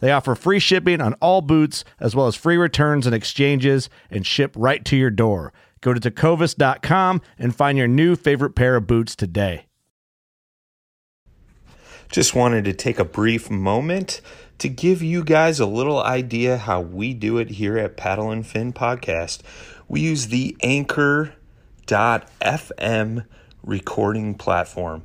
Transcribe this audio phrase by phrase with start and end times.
[0.00, 4.26] They offer free shipping on all boots, as well as free returns and exchanges, and
[4.26, 5.52] ship right to your door.
[5.80, 9.66] Go to tecovas.com and find your new favorite pair of boots today.
[12.10, 14.22] Just wanted to take a brief moment
[14.58, 18.46] to give you guys a little idea how we do it here at Paddle and
[18.46, 19.40] Fin Podcast.
[19.88, 21.36] We use the Anchor.fm
[23.62, 25.04] recording platform.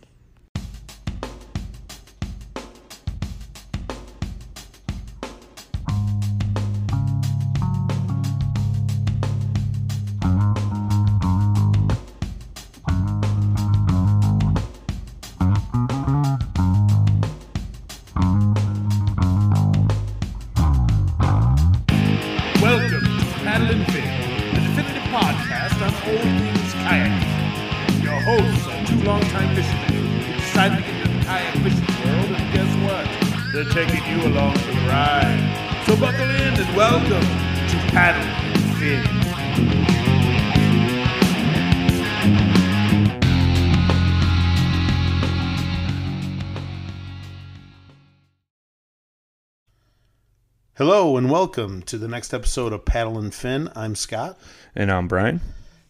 [51.41, 53.67] Welcome to the next episode of Paddle and Fin.
[53.75, 54.37] I'm Scott,
[54.75, 55.41] And I'm Brian.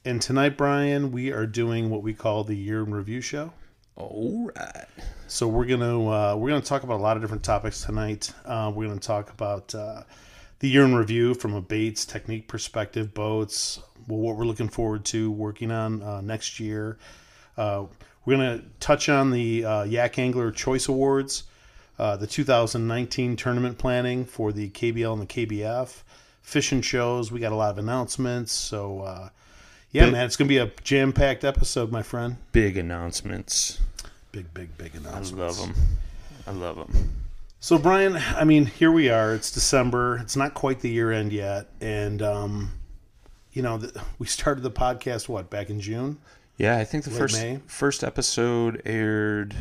[0.06, 3.52] and tonight, Brian, we are doing what we call the year in review show.
[3.98, 4.86] All right.
[5.28, 8.32] So we're gonna uh, we're gonna talk about a lot of different topics tonight.
[8.46, 10.04] Uh, we're gonna talk about uh,
[10.60, 15.04] the year in review from a baits technique perspective, boats, well, what we're looking forward
[15.08, 16.98] to working on uh, next year.
[17.58, 17.88] Uh,
[18.24, 21.44] we're gonna touch on the uh, Yak Angler Choice Awards,
[22.02, 26.02] uh, the 2019 tournament planning for the KBL and the KBF,
[26.42, 27.32] fishing shows.
[27.32, 28.52] We got a lot of announcements.
[28.52, 29.30] So uh,
[29.92, 32.38] yeah, Big- man, it's gonna be a jam packed episode, my friend.
[32.52, 33.80] Big announcements.
[34.32, 35.60] Big, big, big announcements.
[35.60, 35.86] I love them.
[36.48, 37.12] I love them.
[37.60, 39.36] So, Brian, I mean, here we are.
[39.36, 40.18] It's December.
[40.18, 42.72] It's not quite the year end yet, and um,
[43.54, 46.18] you know, the, we started the podcast what back in June.
[46.58, 47.60] Yeah, I think the Late first May?
[47.68, 49.56] first episode aired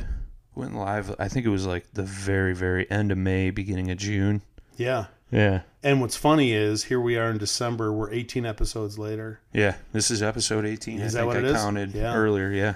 [0.60, 1.15] went live.
[1.19, 4.43] I think it was like the very very end of May, beginning of June.
[4.76, 5.06] Yeah.
[5.32, 7.93] Yeah, And what's funny is here we are in December.
[7.93, 9.38] We're 18 episodes later.
[9.53, 9.76] yeah.
[9.93, 10.98] This is episode eighteen.
[10.98, 11.62] Is I that think what I is?
[11.62, 12.15] counted Yeah.
[12.16, 12.50] earlier.
[12.50, 12.75] Yeah,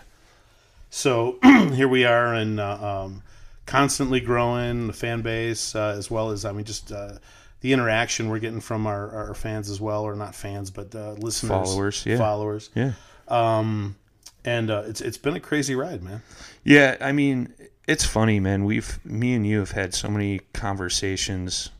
[0.90, 3.22] So here we are, and uh, um,
[3.66, 7.14] constantly growing the fan base, uh, as well as I mean, just uh,
[7.60, 11.14] the interaction we're getting from our, our fans as well, or not fans, but uh,
[11.14, 12.18] listeners, Followers, yeah.
[12.18, 12.70] followers.
[12.76, 12.92] yeah,
[13.26, 13.96] Um,
[14.44, 16.22] and uh, it's it's been a crazy ride, man.
[16.62, 16.96] yeah.
[17.00, 17.52] I mean,
[17.86, 18.64] it's funny, man.
[18.64, 21.70] We've me and you have had so many conversations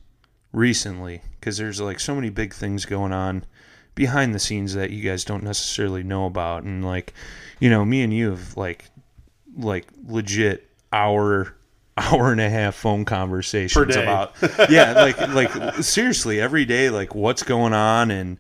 [0.53, 3.45] recently because there's like so many big things going on
[3.95, 7.15] behind the scenes that you guys don't necessarily know about, and like,
[7.61, 8.85] you know, me and you have like
[9.57, 11.55] like legit hour
[11.97, 14.35] hour and a half phone conversations about
[14.69, 18.37] yeah like like seriously every day like what's going on and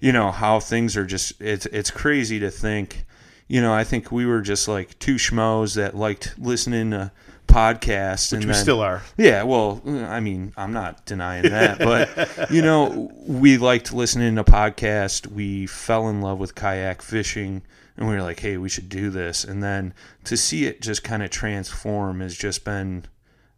[0.00, 3.04] you know how things are just it's it's crazy to think
[3.48, 7.10] you know i think we were just like two schmoes that liked listening to
[7.48, 8.30] podcasts.
[8.32, 9.02] Which and we then, still are.
[9.16, 14.44] Yeah, well, I mean, I'm not denying that, but you know, we liked listening to
[14.44, 15.26] podcasts.
[15.26, 17.62] We fell in love with kayak fishing,
[17.96, 21.02] and we were like, "Hey, we should do this." And then to see it just
[21.02, 23.06] kind of transform has just been.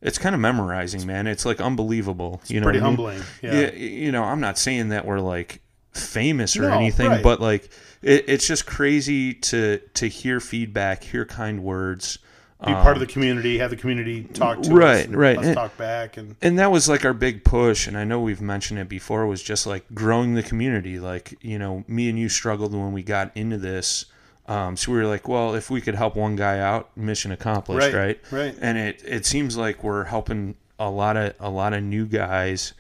[0.03, 1.27] It's kind of memorizing, man.
[1.27, 2.41] It's like unbelievable.
[2.47, 2.97] you know, Pretty what I mean?
[2.97, 3.23] humbling.
[3.43, 3.53] Yeah.
[3.61, 5.61] yeah, you know, I'm not saying that we're like
[5.93, 7.23] famous or No, anything, right.
[7.23, 7.71] but like
[8.03, 12.19] it, it's just crazy to to hear feedback, hear kind words.
[12.67, 15.39] Be part of the community, have the community talk to Um, Right, us, right.
[15.39, 18.21] us And- talk back, and and that was like our big push and i know
[18.21, 22.19] we've mentioned it before was just like growing the community like you know me and
[22.19, 24.05] you struggled when we got into this
[24.47, 27.95] um, so we were like well if we could help one guy out mission accomplished
[27.95, 28.55] Right, right right.
[28.61, 32.75] and it it seems like we're helping a lot of a lot of new guys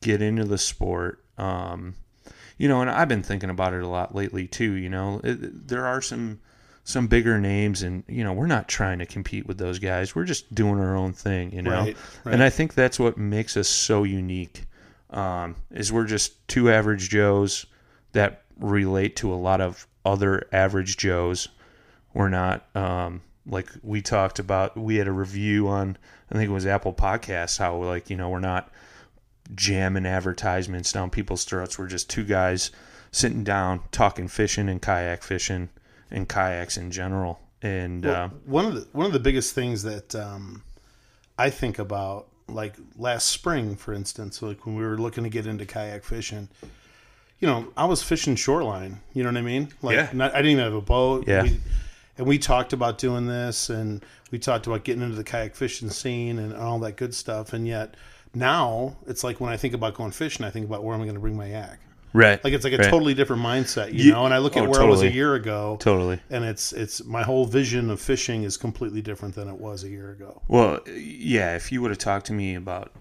[0.00, 1.94] get into the sport um,
[2.60, 5.20] you know and i've been thinking about it a lot lately too you know.
[5.24, 6.40] It, there are some
[6.84, 10.14] some bigger names and you know we're not trying to compete with those guys.
[10.14, 11.70] We're just doing our own thing you know.
[11.70, 12.34] Right, right.
[12.34, 14.66] and i think that's what makes us so unique
[15.08, 17.66] um, is we're just two average joes
[18.12, 21.48] that relate to a lot of other average joes.
[22.12, 25.96] We're not um, like we talked about we had a review on
[26.30, 28.70] i think it was apple podcasts how like you know we're not
[29.54, 32.70] jamming advertisements down people's throats we're just two guys
[33.12, 35.68] sitting down talking fishing and kayak fishing
[36.10, 40.14] and kayaks in general and uh, one of the one of the biggest things that
[40.14, 40.62] um,
[41.38, 45.46] I think about, like last spring, for instance, like when we were looking to get
[45.46, 46.48] into kayak fishing,
[47.38, 49.00] you know, I was fishing shoreline.
[49.12, 49.68] You know what I mean?
[49.82, 50.10] Like, Yeah.
[50.12, 51.26] not, I didn't even have a boat.
[51.26, 51.42] Yeah.
[51.42, 51.60] We,
[52.18, 55.88] and we talked about doing this, and we talked about getting into the kayak fishing
[55.90, 57.52] scene and all that good stuff.
[57.52, 57.94] And yet
[58.34, 61.04] now it's like when I think about going fishing, I think about where am I
[61.04, 61.78] going to bring my yak.
[62.12, 62.90] right Like it's like a right.
[62.90, 64.24] totally different mindset, you Ye- know.
[64.24, 67.04] And I look at oh, where I was a year ago, totally and it's it's
[67.04, 70.42] my whole vision of fishing is completely different than it was a year ago.
[70.48, 72.92] Well, yeah, if you would have talked to me about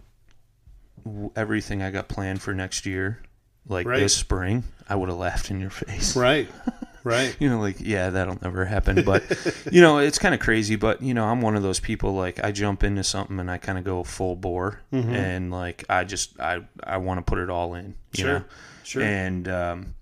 [1.35, 3.21] everything I got planned for next year,
[3.67, 3.99] like Right.
[3.99, 6.15] this spring, I would have laughed in your face.
[6.15, 6.49] Right,
[7.09, 7.35] right.
[7.39, 9.03] You know, like, yeah, that'll never happen.
[9.03, 9.23] But,
[9.71, 10.75] you know, it's kind of crazy.
[10.75, 13.57] But, you know, I'm one of those people, like, I jump into something and I
[13.57, 14.79] kind of go full bore.
[14.93, 15.13] Mm-hmm.
[15.13, 18.45] And, like, I just, I, I want to put it all in, you Sure, know?
[18.83, 19.01] sure.
[19.03, 19.95] And um,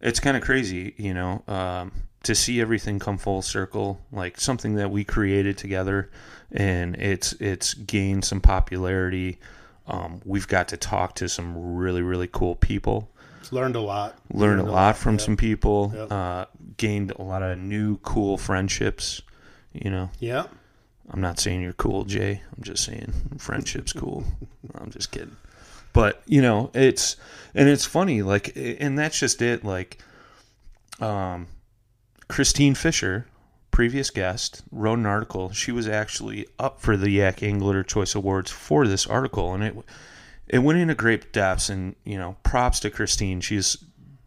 [0.00, 1.92] it's kind of crazy, you know, um,
[2.24, 6.10] to see everything come full circle, like something that we created together,
[6.52, 9.38] and it's it's gained some popularity.
[9.86, 13.10] Um, we've got to talk to some really really cool people,
[13.52, 14.16] Learned a lot.
[14.32, 15.20] learned a lot from yeah.
[15.24, 16.12] some people, Yep.
[16.12, 16.44] uh,
[16.76, 19.22] gained a lot of new cool friendships.
[19.72, 20.46] You know, Yeah,
[21.10, 22.42] I'm not saying you're cool, Jay.
[22.56, 24.24] I'm just saying friendship's cool.
[24.74, 25.36] I'm just kidding.
[25.92, 27.16] But you know, it's
[27.54, 29.64] and it's funny, like, and that's just it.
[29.64, 29.98] Like,
[31.00, 31.46] um,
[32.28, 33.26] Christine Fisher,
[33.70, 35.50] previous guest, wrote an article.
[35.52, 39.76] She was actually up for the Yak Angler Choice Awards for this article, and it
[40.48, 41.68] it went into great depths.
[41.68, 43.40] And you know, props to Christine.
[43.40, 43.76] She's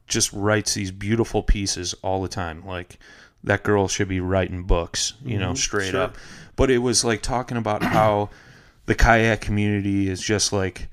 [0.07, 2.65] just writes these beautiful pieces all the time.
[2.65, 2.97] Like
[3.43, 6.03] that girl should be writing books, you know, straight sure.
[6.03, 6.15] up.
[6.55, 8.29] But it was like talking about how
[8.85, 10.87] the kayak community is just like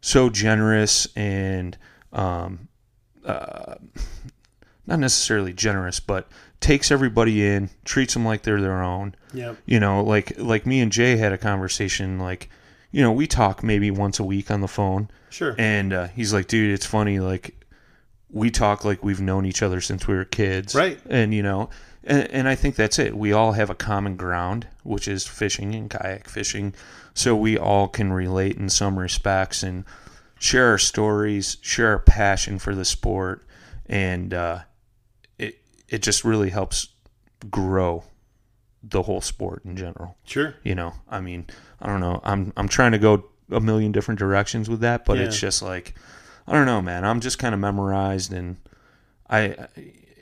[0.00, 1.78] so generous and
[2.12, 2.68] um,
[3.24, 3.76] uh,
[4.86, 6.28] not necessarily generous, but
[6.60, 9.14] takes everybody in, treats them like they're their own.
[9.32, 9.58] Yep.
[9.66, 12.18] You know, like like me and Jay had a conversation.
[12.18, 12.50] Like,
[12.92, 15.54] you know, we talk maybe once a week on the phone, Sure.
[15.58, 17.18] and uh, he's like, "Dude, it's funny.
[17.18, 17.64] Like,
[18.30, 20.98] we talk like we've known each other since we were kids, Right.
[21.08, 21.68] And you know,
[22.04, 23.16] and, and I think that's it.
[23.16, 26.74] We all have a common ground, which is fishing and kayak fishing.
[27.14, 29.84] So we all can relate in some respects and
[30.38, 33.46] share our stories, share our passion for the sport,
[33.86, 34.60] and uh,
[35.38, 36.88] it it just really helps
[37.50, 38.04] grow
[38.82, 40.16] the whole sport in general.
[40.24, 40.54] Sure.
[40.62, 41.46] You know, I mean,
[41.80, 42.20] I don't know.
[42.24, 45.94] I'm I'm trying to go a million different directions with that, but it's just like
[46.46, 47.04] I don't know, man.
[47.04, 48.56] I'm just kind of memorized, and
[49.30, 49.56] I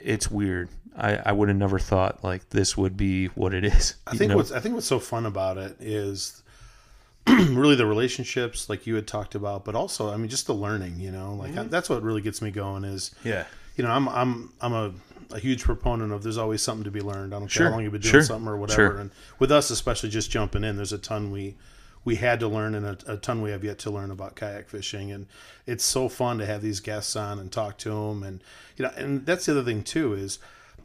[0.00, 0.68] it's weird.
[0.96, 3.94] I, I would have never thought like this would be what it is.
[4.06, 4.36] I think know?
[4.36, 6.42] what's I think what's so fun about it is
[7.26, 10.98] really the relationships, like you had talked about, but also I mean just the learning.
[10.98, 11.68] You know, like Mm-hmm.
[11.68, 12.84] that's what really gets me going.
[12.84, 13.44] Is yeah,
[13.76, 14.92] you know I'm I'm I'm a,
[15.32, 17.34] a huge proponent of there's always something to be learned.
[17.34, 18.88] I don't Sure, care how long you've been doing sure, something or whatever.
[18.90, 18.98] sure.
[18.98, 21.56] And with us, especially just jumping in, there's a ton we
[22.02, 24.70] we had to learn and a, a ton we have yet to learn about kayak
[24.70, 25.12] fishing.
[25.12, 25.26] And
[25.66, 28.22] it's so fun to have these guests on and talk to them.
[28.22, 28.42] And
[28.76, 30.38] you know, and that's the other thing too is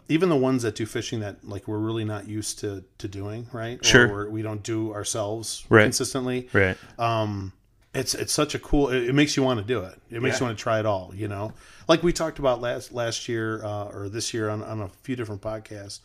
[0.10, 3.48] even the ones that do fishing that like we're really not used to to doing
[3.54, 4.12] right Sure.
[4.12, 5.84] or we're, don't do ourselves Right.
[5.84, 6.78] consistently right.
[7.00, 7.54] um,
[7.94, 8.90] it's it's such a cool.
[8.90, 9.98] It, it makes you want to do it.
[10.12, 10.40] It makes Yeah.
[10.42, 11.14] you want to try it all.
[11.16, 11.54] You know,
[11.88, 15.16] like we talked about last last year uh, or this year on, on a few
[15.16, 16.00] different podcasts.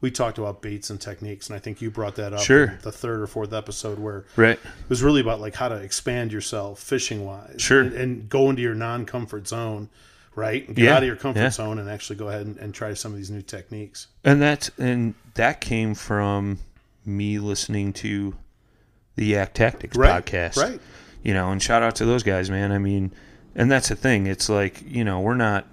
[0.00, 2.64] we talked about baits and techniques, and I think you brought that up Sure.
[2.66, 4.56] in the third or fourth episode where Right.
[4.58, 7.80] it was really about like how to expand yourself fishing wise, Sure.
[7.80, 9.88] and, and go into your non comfort zone,
[10.36, 10.64] right?
[10.68, 11.50] And get Yeah, out of your comfort yeah.
[11.50, 14.06] zone and actually go ahead and, and try some of these new techniques.
[14.22, 16.60] And that and that came from
[17.04, 18.36] me listening to
[19.16, 20.56] the Yak Tactics Right, podcast.
[20.62, 20.80] right.
[21.24, 22.70] You know, and shout out to those guys, man.
[22.70, 23.10] I mean,
[23.54, 24.26] and that's the thing.
[24.26, 25.66] It's like, you know, we're not,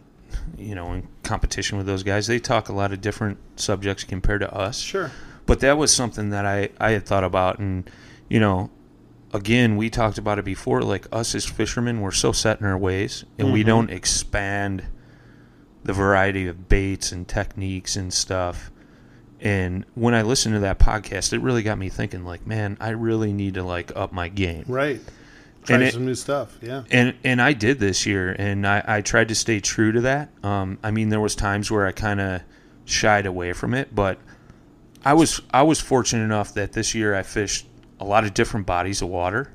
[0.57, 2.27] you know, in competition with those guys.
[2.27, 4.79] They talk a lot of different subjects compared to us.
[4.79, 5.11] Sure.
[5.45, 7.59] But that was something that I, I had thought about.
[7.59, 7.89] And,
[8.29, 8.71] you know,
[9.33, 10.81] again, we talked about it before.
[10.81, 13.67] Like us as fishermen, we're so set in our ways and we mm-hmm.
[13.67, 14.83] don't expand
[15.83, 18.71] the variety of baits and techniques and stuff.
[19.39, 22.89] And when I listened to that podcast, it really got me thinking, like, man, I
[22.89, 24.65] really need to like up my game.
[24.67, 25.01] Right.
[25.65, 26.57] Try And it- some new stuff.
[26.61, 26.83] Yeah.
[26.91, 30.29] And and I did this year, and I, I tried to stay true to that.
[30.43, 32.41] Um, I mean, there was times where I kind of
[32.85, 34.19] shied away from it, but
[35.03, 37.65] I was I was fortunate enough that this year I fished
[37.99, 39.51] a lot of different bodies of water,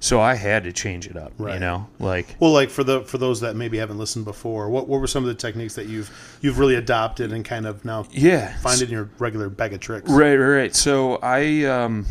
[0.00, 1.32] so I had to change it up.
[1.38, 1.60] You Right.
[1.60, 5.00] know, like Well, like for the for those that maybe haven't listened before, what what
[5.00, 6.10] were some of the techniques that you've
[6.42, 10.10] you've really adopted and kind of now yeah, find in your regular bag of tricks?
[10.10, 10.74] Right, right, right.
[10.76, 12.04] So I, um,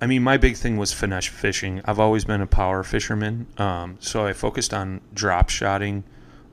[0.00, 1.82] I mean, my big thing was finesse fishing.
[1.84, 6.04] I've always been a power fisherman, um, so I focused on drop shotting,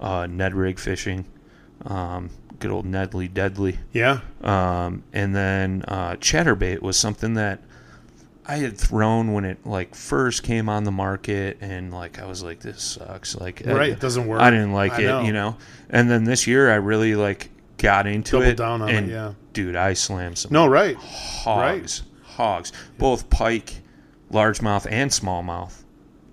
[0.01, 1.25] uh, Ned rig fishing,
[1.85, 4.19] um, good old Nedley Deadly, Yeah.
[4.43, 7.61] um, and then uh, chatterbait was something that
[8.45, 12.43] I had thrown when it like first came on the market, and like I was
[12.43, 13.35] like, this sucks.
[13.35, 14.41] Like, I- Right, it doesn't work.
[14.41, 15.21] I didn't like I it, know.
[15.21, 15.57] you know.
[15.89, 18.57] And then this year, I really like got into Doubled it.
[18.57, 19.33] down on it, yeah.
[19.53, 20.95] dude, I slammed some No, right.
[20.97, 22.03] hogs,
[22.37, 23.81] hogs, both pike,
[24.31, 25.83] largemouth, and smallmouth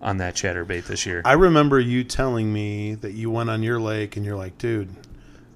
[0.00, 1.22] on that chatterbait this year.
[1.24, 4.90] I remember you telling me that you went on your lake and you're like, dude,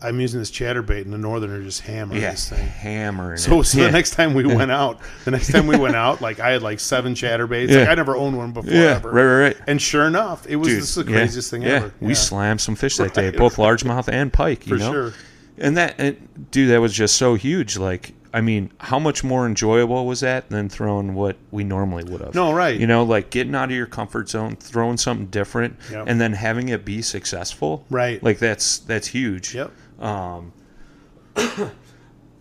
[0.01, 2.67] I'm using this chatterbait and the northerner just hammering yeah, this thing.
[2.67, 3.39] hammering.
[3.39, 3.65] So, it.
[3.65, 3.87] so yeah.
[3.87, 6.63] the next time we went out, the next time we went out, like I had
[6.63, 7.69] like seven chatterbaits.
[7.69, 7.91] Like Yeah.
[7.91, 9.11] I never owned one before yeah, ever.
[9.11, 9.57] right, right, right.
[9.67, 11.69] And sure enough, it was Dude, this is the craziest thing yeah.
[11.69, 11.95] ever.
[12.01, 14.67] We slammed some fish that day, both largemouth and pike.
[14.67, 14.93] You for know?
[14.93, 15.13] sure.
[15.61, 17.77] And that, and, dude, that was just so huge.
[17.77, 22.21] Like, I mean, how much more enjoyable was that than throwing what we normally would
[22.21, 22.35] have?
[22.35, 22.79] No, right.
[22.79, 26.05] You know, like getting out of your comfort zone, throwing something different, Yep.
[26.09, 27.85] and then having it be successful.
[27.91, 28.23] Right.
[28.23, 29.55] Like that's that's huge.
[29.55, 29.71] Yep.
[30.01, 30.53] Um,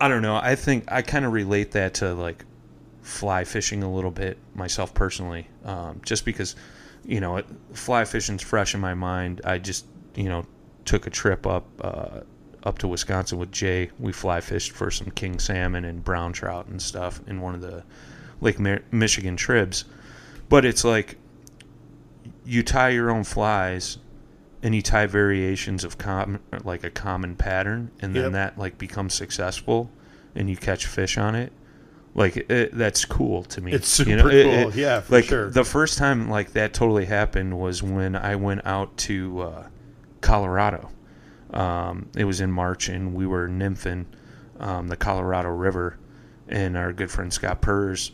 [0.00, 0.36] I don't know.
[0.36, 2.44] I think I kind of relate that to like
[3.02, 6.54] fly fishing a little bit myself personally, um, just because
[7.04, 9.40] you know it, fly fishing's fresh in my mind.
[9.44, 10.46] I just you know
[10.84, 12.20] took a trip up uh,
[12.64, 13.90] up to Wisconsin with Jay.
[13.98, 17.60] We fly fished for some king salmon and brown trout and stuff in one of
[17.60, 17.84] the
[18.40, 18.58] Lake
[18.92, 19.84] Michigan tribs.
[20.48, 21.16] But it's like
[22.44, 23.98] you tie your own flies
[24.62, 28.32] and you tie variations of com- like a common pattern and then Yep.
[28.32, 29.90] that like becomes successful
[30.34, 31.52] and you catch fish on it
[32.14, 34.28] like it, that's cool to me It's you super know?
[34.28, 34.68] It- cool.
[34.70, 35.50] it- Yeah, for like sure.
[35.50, 39.66] the first time like that totally happened was when i went out to uh,
[40.22, 40.88] colorado
[41.52, 44.04] um, it was in march and we were nymphing
[44.60, 45.98] um, the colorado river
[46.48, 48.12] and our good friend scott purrs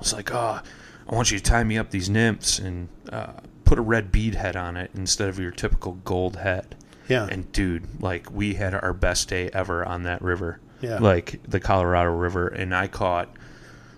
[0.00, 0.60] was like, "Oh,
[1.08, 3.34] I want you to tie me up these nymphs and uh,
[3.64, 6.74] put a red bead head on it instead of your typical gold head."
[7.08, 7.28] Yeah.
[7.30, 10.60] And dude, like we had our best day ever on that river.
[10.80, 10.98] Yeah.
[10.98, 13.28] Like the Colorado River, and I caught.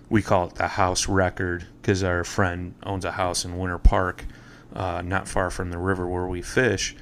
[0.09, 4.25] We call it the house record because our friend owns a house in Winter Park,
[4.75, 6.95] uh, not far from the river where we fish,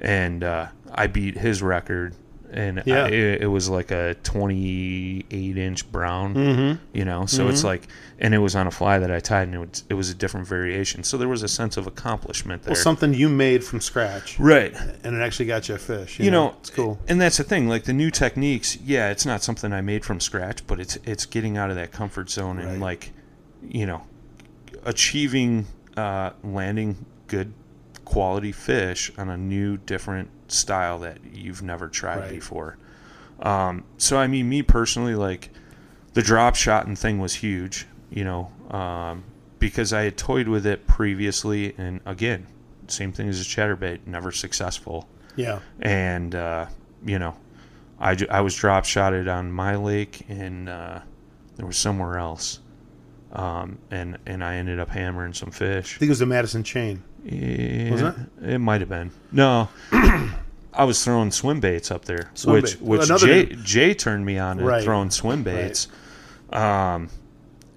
[0.00, 2.14] and uh, I beat his record.
[2.52, 3.04] And Yeah.
[3.04, 7.24] I, it, it was like a 28 inch brown, you know.
[7.26, 7.86] So it's like,
[8.18, 10.14] and it was on a fly that I tied, and it was, it was a
[10.14, 11.04] different variation.
[11.04, 12.72] So there was a sense of accomplishment there.
[12.72, 14.74] Well, something you made from scratch, right.
[15.04, 16.18] and it actually got you a fish.
[16.18, 16.98] You, You know, it's cool.
[17.06, 17.68] and that's the thing.
[17.68, 21.26] Like the new techniques, yeah, it's not something I made from scratch, but it's it's
[21.26, 23.12] getting out of that comfort zone and like,
[23.62, 24.02] you know,
[24.84, 25.66] achieving
[25.96, 27.52] uh, landing good
[28.10, 32.30] quality fish on a new, different style that you've never tried Right.
[32.30, 32.76] before.
[33.40, 35.50] Um, so I mean, me personally, like
[36.14, 39.22] the drop shotting thing was huge, you know, um,
[39.60, 42.46] because I had toyed with it previously, and again,
[42.88, 45.60] same thing as a chatterbait, never successful Yeah.
[45.80, 46.66] and uh,
[47.06, 47.36] you know,
[48.00, 50.98] I, I was drop shotted on my lake, and uh,
[51.56, 52.58] there was somewhere else,
[53.32, 55.94] um, and and I ended up hammering some fish.
[55.96, 57.02] I think it was the Madison chain.
[57.24, 58.58] Yeah, Wasn't it?
[58.58, 59.10] might have been.
[59.32, 62.82] No, I was throwing swim baits up there, Swim which bait.
[62.82, 64.82] which Another Jay, Jay turned me on to Right.
[64.84, 65.88] throwing swim baits.
[66.52, 67.08] Um,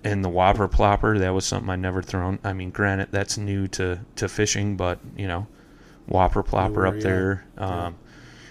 [0.04, 2.40] and the whopper plopper that was something I never thrown.
[2.44, 5.48] I mean, granted that's new to to fishing, but you know,
[6.08, 7.02] whopper plopper up yeah.
[7.02, 7.46] there.
[7.58, 7.96] Um,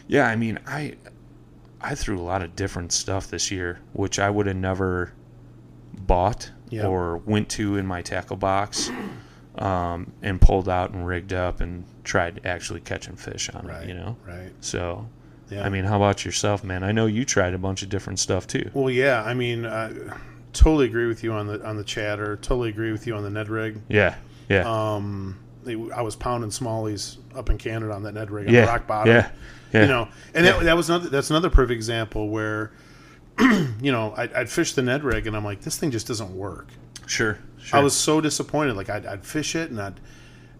[0.08, 0.94] yeah, I mean, I
[1.80, 5.12] I threw a lot of different stuff this year, which I would have never
[6.06, 6.86] bought Yeah.
[6.86, 8.90] or went to in my tackle box
[9.58, 13.82] um, and pulled out and rigged up and tried actually catching fish on Right.
[13.84, 13.88] it.
[13.88, 14.52] You know, Right.
[14.60, 15.06] so.
[15.50, 15.64] Yeah.
[15.66, 16.82] I mean, how about yourself, man?
[16.82, 18.70] I know you tried a bunch of different stuff too.
[18.72, 19.22] Well, yeah.
[19.22, 19.92] I mean, I
[20.54, 22.36] totally agree with you on the on the chatter.
[22.36, 23.78] Totally agree with you on the Ned rig.
[23.88, 24.14] Yeah,
[24.48, 28.54] yeah, Um, they, I was pounding smallies up in Canada on that Ned rig on
[28.54, 29.14] yeah, rock bottom.
[29.14, 29.30] yeah,
[29.74, 29.82] yeah.
[29.82, 32.72] You know, and that, that was another that's another perfect example where,
[33.38, 36.34] you know, I'd, I'd fish the Ned rig and I'm like, this thing just doesn't
[36.34, 36.68] work.
[37.06, 37.78] Sure, sure.
[37.78, 38.76] I was so disappointed.
[38.76, 40.00] Like I'd, I'd fish it and I'd,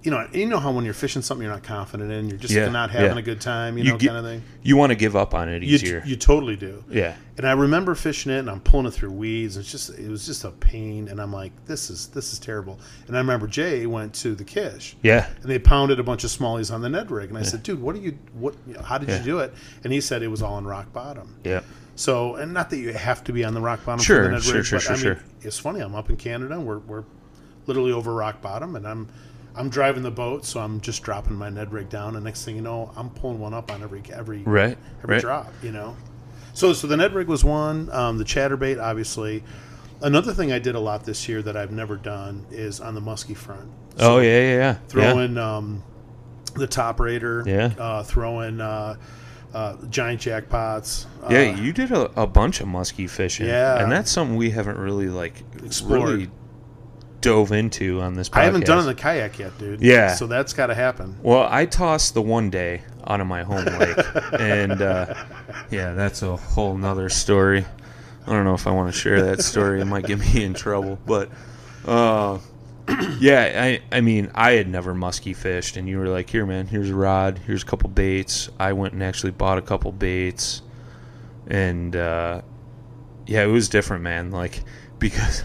[0.03, 2.53] you know, you know how when you're fishing something you're not confident in, you're just
[2.53, 3.19] Yeah, not having yeah.
[3.19, 4.43] a good time, you, You know, get- kind of thing.
[4.61, 6.03] you want to give up on it easier.
[6.05, 6.83] you totally do.
[6.91, 9.57] yeah, And I remember fishing it, and I'm pulling it through weeds.
[9.57, 11.07] It's just, it was just a pain.
[11.07, 12.81] And I'm like, this is, this is terrible.
[13.07, 16.31] And I remember Jay went to the Kish, yeah, and they pounded a bunch of
[16.31, 17.29] smallies on the Ned rig.
[17.29, 19.19] And I said, dude, what are you, what, how did Yeah.
[19.19, 19.55] you do it?
[19.85, 21.37] And he said it was all in rock bottom.
[21.45, 21.61] yeah,
[21.95, 24.35] So, and not that you have to be on the rock bottom Sure, for the
[24.35, 25.19] Ned sure, but sure, I mean, sure.
[25.43, 25.81] it's funny.
[25.81, 27.05] I'm up in Canada, we're, we're
[27.67, 29.09] literally over rock bottom, and I'm,
[29.55, 32.57] I'm driving the boat, so I'm just dropping my Ned rig down, and next thing
[32.57, 35.21] you know, I'm pulling one up on every every right, every right.
[35.21, 35.97] drop, you know.
[36.55, 37.91] So so the Ned rig was one.
[37.91, 39.45] Um, the chatterbait, obviously.
[40.01, 43.01] Another thing I did a lot this year that I've never done is on the
[43.01, 43.71] musky front.
[43.99, 44.75] Oh yeah, yeah, yeah.
[44.89, 45.57] Throwing yeah.
[45.57, 45.83] um,
[46.55, 47.45] the top raider.
[47.47, 47.73] Yeah.
[47.79, 48.97] Uh, throw in uh,
[49.55, 51.07] uh, giant jackpots.
[51.23, 53.47] Uh, Yeah, you did a, a bunch of muskie fishing.
[53.47, 53.83] Yeah.
[53.83, 56.09] and that's something we haven't really like Explored.
[56.11, 56.31] really
[57.21, 58.29] dove into on this.
[58.29, 58.37] podcast.
[58.39, 59.81] I haven't done in the kayak yet, dude.
[59.81, 60.15] Yeah.
[60.15, 61.17] So that's got to happen.
[61.23, 63.97] Well, I tossed the one day out of my home lake,
[64.41, 65.15] and uh,
[65.71, 67.65] yeah, that's a whole nother story.
[68.27, 69.81] I don't know if I want to share that story.
[69.81, 71.29] It might get me in trouble, but
[71.87, 72.39] uh,
[73.21, 76.67] yeah, I I mean, I had never musky fished, and you were like, "Here, man,
[76.67, 80.63] here's a rod, here's a couple baits." I went and actually bought a couple baits,
[81.47, 82.43] and uh,
[83.27, 84.31] yeah, it was different, man.
[84.31, 84.63] Like
[84.99, 85.45] because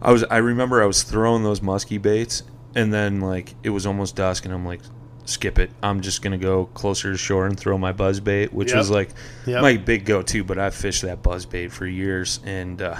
[0.00, 2.42] I was, I remember I was throwing those musky baits,
[2.74, 4.80] and then like it was almost dusk, and I'm like,
[5.24, 5.70] skip it.
[5.82, 8.76] I'm just gonna go closer to shore and throw my buzz bait, which Yep.
[8.76, 9.10] was like
[9.46, 9.62] Yep.
[9.62, 10.44] my big go-to.
[10.44, 12.96] But I've fished that buzz bait for years, and uh,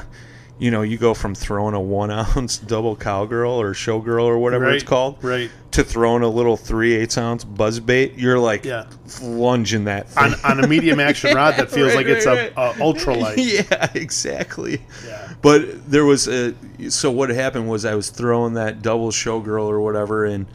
[0.60, 4.66] you know, you go from throwing a one ounce double cowgirl or showgirl or whatever
[4.66, 4.74] right.
[4.74, 5.50] it's called Right.
[5.72, 8.14] to throwing a little three eighths ounce buzz bait.
[8.18, 8.84] You're like Yeah.
[9.22, 10.34] lunging that thing.
[10.44, 13.34] On, on a medium action rod that feels Right, like it's right, a, a ultralight.
[13.70, 14.82] yeah, exactly.
[15.06, 15.32] Yeah.
[15.42, 16.54] But there was a
[16.90, 20.46] so what happened was I was throwing that double showgirl or whatever, and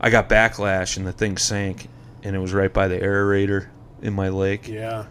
[0.00, 1.88] I got backlash, and the thing sank,
[2.22, 3.68] and it was right by the aerator
[4.02, 4.68] in my lake.
[4.68, 5.06] Yeah.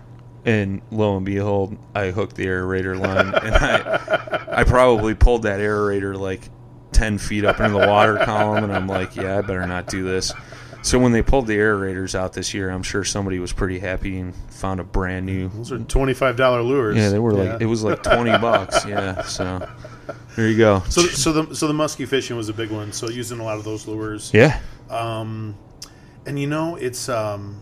[0.45, 5.59] And lo and behold, I hooked the aerator line, and I I probably pulled that
[5.59, 6.41] aerator like
[6.91, 10.03] ten feet up into the water column, and I'm like, yeah, I better not do
[10.03, 10.31] this.
[10.83, 14.19] So when they pulled the aerators out this year, I'm sure somebody was pretty happy
[14.19, 16.95] and found a brand new Those are twenty-five dollar lures.
[16.95, 17.57] yeah, they were like Yeah.
[17.61, 18.85] it was like twenty bucks.
[18.85, 19.67] Yeah, so
[20.35, 20.83] there you go.
[20.89, 22.91] So, so the so the musky fishing was a big one.
[22.93, 24.29] So using a lot of those lures.
[24.31, 24.59] yeah,
[24.91, 25.55] Um,
[26.27, 27.59] and you know, it's um,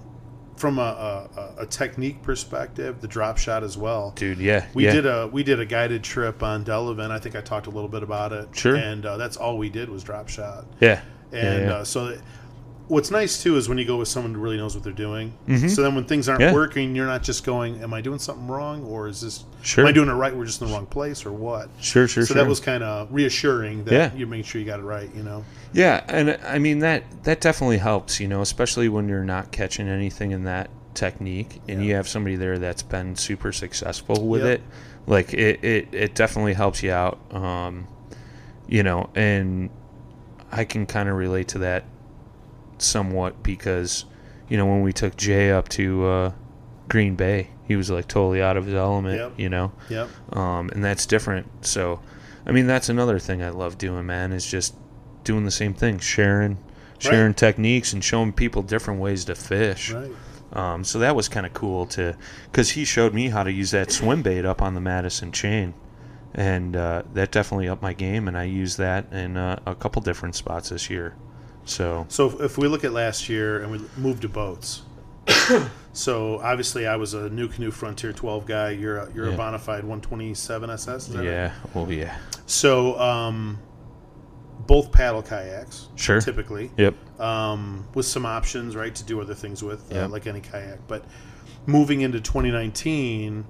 [0.63, 4.13] from a, a, a technique perspective, the drop shot as well.
[4.15, 4.37] dude.
[4.37, 4.93] Yeah, We yeah.
[4.93, 7.11] did a we did a guided trip on Delavan.
[7.11, 8.47] I think I talked a little bit about it.
[8.53, 8.77] Sure.
[8.77, 10.63] And uh, that's all we did was drop shot.
[10.79, 11.01] yeah,
[11.33, 11.73] And yeah, yeah.
[11.73, 12.17] Uh, so,
[12.87, 15.33] what's nice too is when you go with someone who really knows what they're doing.
[15.49, 15.69] Mhm.
[15.69, 18.85] So then when things aren't working, you're not just going, "Am I doing something wrong?"
[18.85, 19.83] or "Is this Sure.
[19.83, 20.33] am I doing it right?
[20.33, 22.41] We're just in the wrong place, or what?" sure, sure, so sure.
[22.41, 25.09] that was kind of reassuring that you make sure you got it right.
[25.13, 25.43] You know.
[25.73, 28.19] Yeah, and I mean that that definitely helps.
[28.19, 31.87] You know, especially when you're not catching anything in that technique, and Yeah.
[31.89, 34.59] you have somebody there that's been super successful with Yep.
[34.59, 34.63] it.
[35.07, 37.19] Like it, it, it definitely helps you out.
[37.33, 37.87] Um,
[38.67, 39.69] you know, and
[40.51, 41.83] I can kind of relate to that
[42.77, 44.05] somewhat because,
[44.49, 46.31] you know, when we took Jay up to uh,
[46.89, 49.17] Green Bay, he was like totally out of his element.
[49.19, 49.33] Yep.
[49.37, 50.09] You know, Yep.
[50.35, 51.65] um, and that's different.
[51.65, 51.99] So,
[52.45, 54.31] I mean, that's another thing I love doing, man.
[54.31, 54.75] Is just
[55.23, 56.57] doing the same thing, sharing,
[56.99, 57.37] sharing Right.
[57.37, 59.91] techniques, and showing people different ways to fish.
[59.91, 60.11] Right.
[60.53, 62.15] Um, so that was kind of cool to,
[62.51, 65.73] because he showed me how to use that swim bait up on the Madison chain,
[66.35, 68.27] and uh, that definitely upped my game.
[68.27, 71.15] And I used that in uh, a couple different spots this year.
[71.65, 74.83] So So if, we look at last year and we move to boats,
[75.93, 78.71] so obviously I was a NuCanoe Frontier 12 guy.
[78.71, 79.33] You're a, you're Yeah.
[79.35, 81.07] a Bonafide 127 SS.
[81.07, 81.25] Is that right?
[81.25, 83.59] yeah, oh yeah, So um,
[84.67, 89.61] both paddle kayaks, sure, typically, yep, um, with some options, right, to do other things
[89.63, 90.87] with, uh, like any kayak.
[90.87, 91.05] But
[91.65, 93.45] moving into 2019.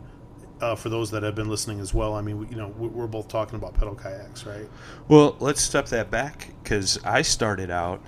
[0.62, 2.88] Uh, for those that have been listening as well, I mean, we, you know, we-
[2.88, 4.70] we're both talking about pedal kayaks, right?
[5.10, 8.00] Well, let's step that back because I started out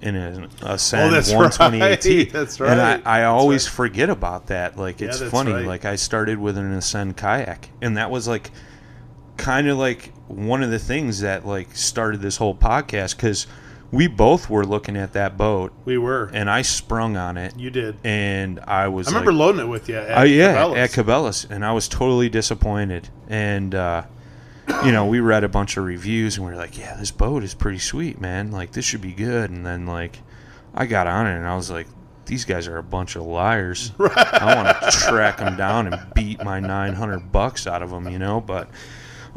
[0.00, 2.24] in an Ascend Oh, that's 128T.
[2.24, 2.32] right.
[2.32, 2.80] That's And.
[2.80, 3.74] I, I always right.
[3.74, 4.78] forget about that.
[4.78, 5.52] Like it's that's funny.
[5.52, 5.66] right.
[5.66, 8.50] Like I started with an Ascend kayak, and that was like
[9.42, 13.46] kind of like one of the things that like started this whole podcast because
[13.90, 16.30] we both were looking at that boat, We were.
[16.32, 17.96] and I sprung on it, you did.
[18.04, 19.96] and I was I remember like, loading it with you.
[19.98, 20.76] At Oh yeah, Cabela's.
[20.78, 23.08] at Cabela's, and I was totally disappointed.
[23.28, 24.04] And uh,
[24.84, 27.42] you know, we read a bunch of reviews, and we are like, "Yeah, this boat
[27.42, 28.50] is pretty sweet, man.
[28.50, 30.20] Like, this should be good." And then like,
[30.74, 31.86] I got on it, and I was like,
[32.24, 33.92] "These guys are a bunch of liars.
[33.98, 38.08] I want to track them down and beat my nine hundred bucks out of them,
[38.08, 38.70] you know." But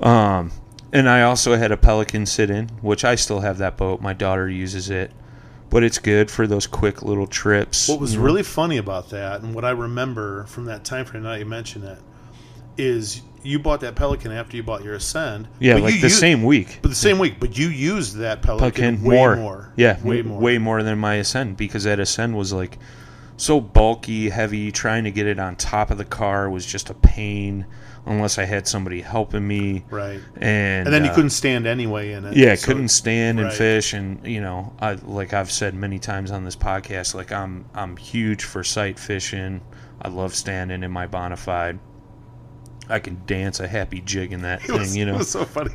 [0.01, 0.51] um,
[0.93, 4.01] and I also had a Pelican sit in, which I still have that boat.
[4.01, 5.11] My daughter uses it.
[5.69, 7.89] But it's good for those quick little trips.
[7.89, 11.33] What was really funny about that, and what I remember from that time frame, now
[11.33, 11.97] you mention it,
[12.77, 15.47] is you bought that Pelican after you bought your Ascend.
[15.59, 16.79] yeah, like the used- same week.
[16.81, 19.35] But the same week, but you used that Pelican, Pelican way more.
[19.35, 19.73] more.
[19.75, 20.39] Yeah, way more.
[20.39, 22.77] way more than my Ascend because that Ascend was like
[23.35, 24.71] so bulky, heavy.
[24.71, 27.65] Trying to get it on top of the car was just a pain
[28.05, 29.83] unless I had somebody helping me.
[29.89, 30.19] Right.
[30.37, 32.35] And And then you uh, couldn't stand anyway in it.
[32.37, 36.31] Yeah, so- couldn't stand and fish, and you know, I like I've said many times
[36.31, 39.61] on this podcast, like I'm I'm huge for sight fishing.
[40.01, 41.79] I love standing in my Bonafide.
[42.87, 45.15] I can dance a happy jig in that It thing, was, you know.
[45.15, 45.73] it was so funny.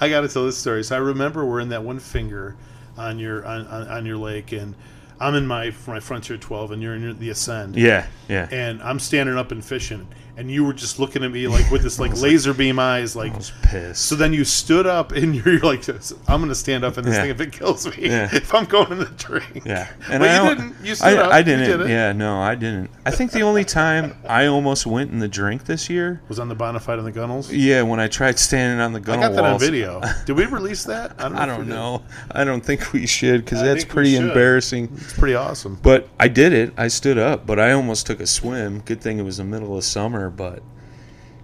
[0.00, 0.82] I got to tell this story.
[0.82, 2.56] So I remember we're in that one finger
[2.96, 4.74] on your on, on, on your lake, and
[5.20, 7.76] I'm in my my Frontier 12, and you're in the Ascend.
[7.76, 8.48] yeah, yeah.
[8.50, 10.08] And I'm standing up and fishing,
[10.40, 13.32] and you were just looking at me like with this like laser beam eyes, like.
[13.32, 14.06] I was pissed.
[14.06, 17.14] So then you stood up and you're like, "I'm going to stand up in this
[17.14, 17.20] Yeah.
[17.22, 18.08] thing if it kills me.
[18.08, 18.28] Yeah.
[18.40, 20.84] If I'm going in the drink." Yeah, but I you don't- didn't.
[20.86, 21.32] You stood I, up.
[21.32, 21.66] I You didn't.
[21.78, 21.90] did it.
[21.90, 22.90] Yeah, no, I didn't.
[23.06, 26.48] I think the only time I almost went in the drink this year, Was on
[26.48, 27.52] the Bonafide and the Gunnels.
[27.52, 29.24] yeah, when I tried standing on the gunnels.
[29.24, 29.62] I gun got that on walls.
[29.62, 30.00] video.
[30.26, 31.14] Did we release that?
[31.18, 31.38] I don't know.
[31.38, 31.70] I if don't we did.
[31.74, 32.02] know.
[32.32, 34.24] I don't think we should because I that's think we pretty should.
[34.28, 34.88] embarrassing.
[34.96, 35.78] It's pretty awesome.
[35.82, 36.72] But I did it.
[36.78, 38.80] I stood up, but I almost took a swim.
[38.80, 40.29] Good thing it was the middle of summer.
[40.30, 40.62] But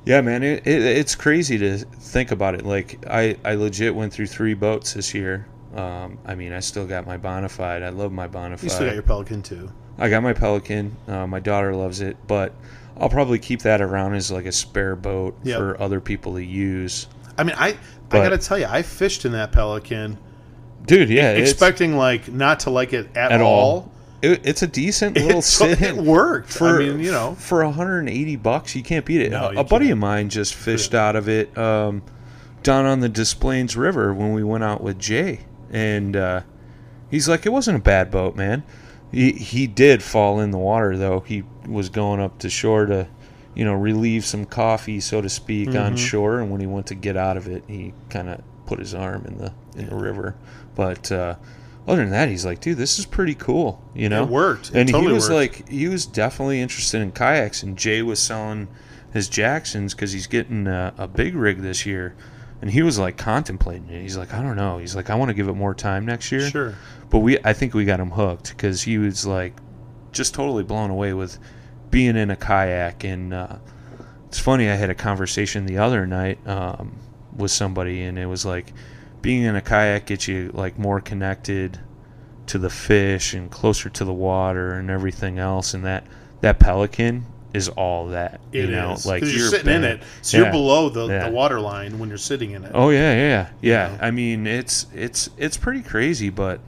[0.04, 2.64] yeah, man, it, it, it's crazy to think about it.
[2.64, 5.46] Like I, I legit went through three boats this year.
[5.74, 7.82] Um, I mean, I still got my Bonafide.
[7.82, 8.62] I love my Bonafide.
[8.62, 9.70] You still got your Pelican too.
[9.98, 10.96] I got my Pelican.
[11.08, 12.54] Uh, my daughter loves it, but
[12.98, 15.58] I'll probably keep that around as like a spare boat Yep.
[15.58, 17.08] for other people to use.
[17.36, 17.76] I mean, I
[18.10, 20.16] I got to tell you, I fished in that Pelican,
[20.86, 23.50] Dude, yeah, expecting like not to like it at, at all.
[23.60, 23.92] all.
[24.22, 25.82] It, it's a decent little It, so- sit.
[25.82, 26.50] it worked.
[26.52, 29.30] for I mean, you know, for 180 bucks you can't beat it.
[29.30, 32.02] No, a you buddy of mine just fished out of it um,
[32.62, 35.40] down on the Des Plaines river when we went out with jay.
[35.70, 36.40] And uh,
[37.10, 38.62] he's like it wasn't a bad boat man.
[39.12, 41.20] He, he did fall in the water though.
[41.20, 43.06] He was going up to shore to
[43.54, 45.78] you know relieve some coffee so to speak Mm-hmm.
[45.78, 46.40] on shore.
[46.40, 49.24] And when he went to get out of it he kind of put his arm
[49.26, 50.34] in the in the river.
[50.74, 51.36] But uh,
[51.86, 54.70] other than that he's like dude this is pretty cool you know It worked.
[54.70, 55.60] It and totally he was worked.
[55.60, 58.68] like he was definitely interested in kayaks and jay was selling
[59.12, 62.14] his jacksons because he's getting a, a big rig this year
[62.60, 65.28] and he was like contemplating it he's like i don't know he's like i want
[65.28, 66.74] to give it more time next year sure.
[67.10, 69.54] but we i think we got him hooked because he was like
[70.12, 71.38] just totally blown away with
[71.90, 73.56] being in a kayak and uh,
[74.26, 76.96] it's funny i had a conversation the other night um,
[77.36, 78.72] with somebody and it was like
[79.22, 81.78] being in a kayak gets you like more connected
[82.46, 86.04] to the fish and closer to the water and everything else and that
[86.42, 90.02] that pelican is all that It is you know like because you're, sitting in it,
[90.22, 91.28] so you're below the, Yeah.
[91.28, 92.70] the water line when you're sitting in it.
[92.74, 93.88] Oh yeah, yeah, yeah.
[93.88, 93.98] know?
[94.02, 96.60] I mean, it's it's it's pretty crazy, but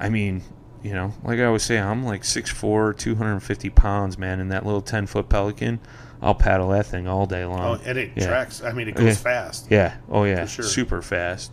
[0.00, 0.42] I mean,
[0.82, 4.80] you know, like I always say, I'm like 6'4", 250 pounds, man, and that little
[4.82, 5.78] ten foot pelican,
[6.20, 8.26] I'll paddle that thing all day long Oh, and it Yeah.
[8.26, 8.62] tracks.
[8.62, 9.14] I mean, it goes Yeah.
[9.14, 9.66] fast.
[9.70, 9.94] Yeah.
[10.10, 10.46] Oh yeah.
[10.46, 10.64] Sure.
[10.64, 11.52] Super fast.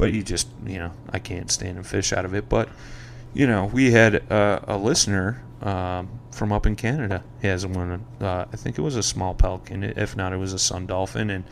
[0.00, 2.48] But you just, you know, I can't stand and fish out of it.
[2.48, 2.70] But,
[3.34, 7.22] you know, we had uh, a listener um, from up in Canada.
[7.42, 8.04] He has one.
[8.18, 9.84] Uh, I think it was a small pelican.
[9.84, 11.28] If not, it was a sun dolphin.
[11.28, 11.44] And,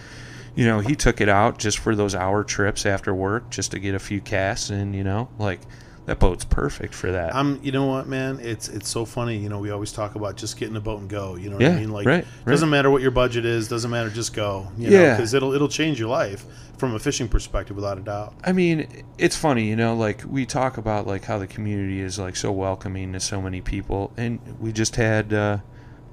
[0.55, 3.79] you know, he took it out just for those hour trips after work, just to
[3.79, 4.71] get a few casts.
[4.71, 5.61] And you know, like
[6.09, 7.35] that boat's perfect for that.
[7.35, 7.61] I'm.
[7.63, 8.41] You know what, man?
[8.41, 9.37] It's it's so funny.
[9.37, 11.37] You know, we always talk about just getting a boat and go.
[11.37, 11.91] You know what Yeah, I mean?
[11.91, 12.51] Like, right, right.
[12.53, 13.69] doesn't matter what your budget is.
[13.69, 14.09] Doesn't matter.
[14.11, 14.69] Just go.
[14.79, 15.15] You Yeah.
[15.15, 16.45] because it'll it'll change your life
[16.79, 18.35] from a fishing perspective, without a doubt.
[18.45, 22.19] I mean, it's funny, you know, like we talk about like how the community is
[22.19, 25.59] like so welcoming to so many people, and we just had uh,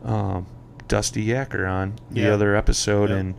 [0.03, 0.45] um,
[0.87, 2.33] Dusty Yacker on the Yeah.
[2.33, 3.35] other episode, and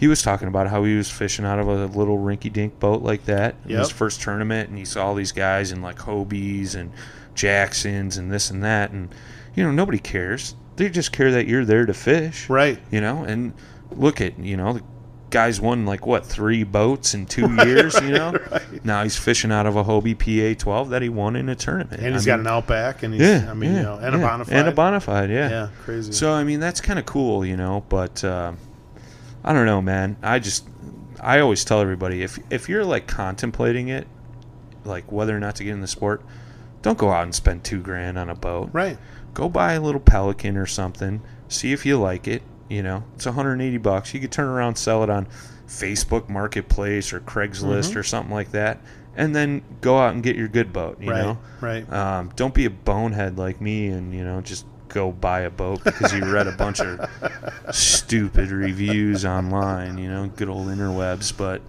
[0.00, 3.26] he was talking about how he was fishing out of a little rinky-dink boat like
[3.26, 6.90] that in his first tournament, and he saw all these guys in like Hobies and
[7.34, 9.14] Jacksons and this and that, and
[9.54, 10.54] you know nobody cares.
[10.76, 12.78] They just care that you're there to fish, Right.
[12.90, 13.52] you know and
[13.90, 14.82] look at you know the
[15.30, 17.94] guy's won like what three boats in two years.
[18.00, 18.34] You know,
[18.84, 22.00] now he's fishing out of a Hobie PA 12 that he won in a tournament.
[22.02, 23.98] And he's I got mean, an Outback, and he's, yeah, I mean, yeah, you know,
[23.98, 24.20] and yeah.
[24.20, 24.52] a Bonafide.
[24.52, 25.48] and a Bonafide, yeah.
[25.50, 26.12] Yeah, crazy.
[26.12, 27.84] So I mean that's kind of cool, you know.
[27.88, 28.52] But uh,
[29.44, 30.16] I don't know, man.
[30.22, 30.66] I just
[31.20, 34.06] I always tell everybody if if you're like contemplating it,
[34.84, 36.22] like whether or not to get in the sport,
[36.82, 38.70] don't go out and spend two grand on a boat.
[38.72, 38.98] right.
[39.32, 41.22] Go buy a little Pelican or something.
[41.48, 42.42] See if you like it.
[42.68, 44.12] You know, it's 180 bucks.
[44.12, 45.26] You could turn around, sell it on
[45.68, 47.98] Facebook Marketplace or Craigslist Mm-hmm.
[47.98, 48.80] or something like that,
[49.16, 51.00] and then go out and get your good boat.
[51.00, 51.22] You right.
[51.22, 51.92] know, Right.
[51.92, 55.82] um, don't be a bonehead like me and you know just go buy a boat
[55.84, 57.00] because you read a bunch of
[57.74, 59.98] stupid reviews online.
[59.98, 61.36] You know, good old interwebs.
[61.36, 61.62] But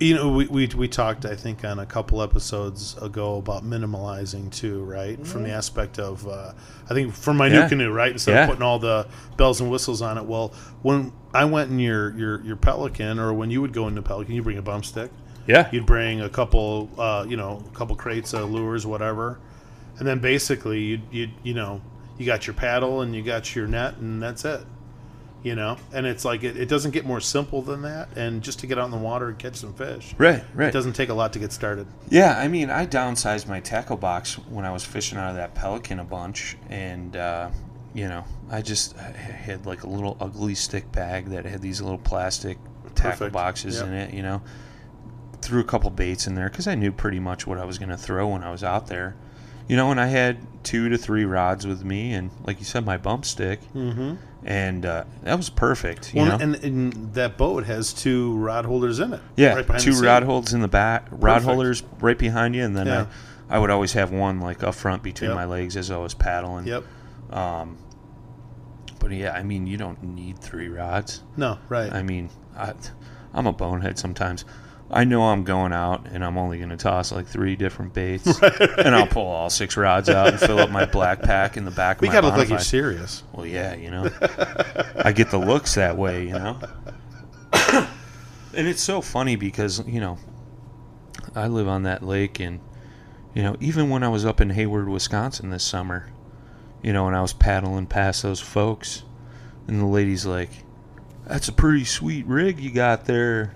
[0.00, 4.52] You know, we, we we talked, I think, on a couple episodes ago about minimalizing
[4.52, 5.24] too, right?
[5.26, 6.52] From the aspect of, uh,
[6.90, 7.54] I think, for my Mm-hmm.
[7.54, 7.68] Yeah.
[7.86, 8.12] NuCanoe, right?
[8.12, 8.42] Instead Yeah.
[8.44, 10.24] of putting all the bells and whistles on it.
[10.24, 14.02] Well, when I went in your your your Pelican, or when you would go into
[14.02, 15.10] Pelican, you bring a bump stick.
[15.46, 19.38] yeah, You'd bring a couple, uh, you know, a couple crates of lures, whatever,
[19.98, 21.80] and then basically you you you know
[22.18, 24.60] you got your paddle and you got your net, and that's it.
[25.42, 28.16] You know, and it's like it, it doesn't get more simple than that.
[28.16, 30.68] And just to get out in the water and catch some fish, right, right.
[30.68, 31.86] it doesn't take a lot to get started.
[32.08, 35.54] Yeah, I mean, I downsized my tackle box when I was fishing out of that
[35.54, 37.50] Pelican a bunch, and uh,
[37.92, 41.82] you know, I just I had like a little ugly stick bag that had these
[41.82, 42.56] little plastic
[42.94, 43.32] tackle Perfect.
[43.34, 43.86] boxes Yep.
[43.86, 44.14] in it.
[44.14, 44.40] You know,
[45.42, 47.90] threw a couple baits in there because I knew pretty much what I was going
[47.90, 49.14] to throw when I was out there.
[49.68, 52.84] You know, and I had two to three rods with me, and like you said,
[52.84, 54.14] my bump stick, Mm-hmm.
[54.44, 56.14] and uh, that was perfect.
[56.14, 59.20] You Well, know, and, and that boat has two rod holders in it.
[59.36, 61.44] yeah, right two rod holders in the back, rod Perfect.
[61.46, 63.06] holders right behind you, and then Yeah.
[63.48, 65.36] I, I would always have one like up front between Yep.
[65.36, 66.66] my legs as I was paddling.
[66.66, 66.84] Yep.
[67.30, 67.78] Um,
[68.98, 71.22] but yeah, I mean, you don't need three rods.
[71.36, 71.58] No.
[71.68, 71.92] Right.
[71.92, 72.72] I mean, I,
[73.34, 74.44] I'm a bonehead sometimes.
[74.90, 78.40] I know I'm going out and I'm only going to toss like three different baits,
[78.42, 81.70] and I'll pull all six rods out and fill up my black pack in the
[81.70, 83.22] back of we my gotta look like you're serious.
[83.32, 84.10] Well, yeah, you know,
[84.96, 86.58] I get the looks that way, you know.
[88.54, 90.18] and it's so funny because you know,
[91.34, 92.60] I live on that lake, and
[93.34, 96.10] you know, even when I was up in Hayward, Wisconsin this summer,
[96.82, 99.02] you know, and I was paddling past those folks,
[99.66, 100.50] and the lady's like,
[101.26, 103.54] "That's a pretty sweet rig you got there."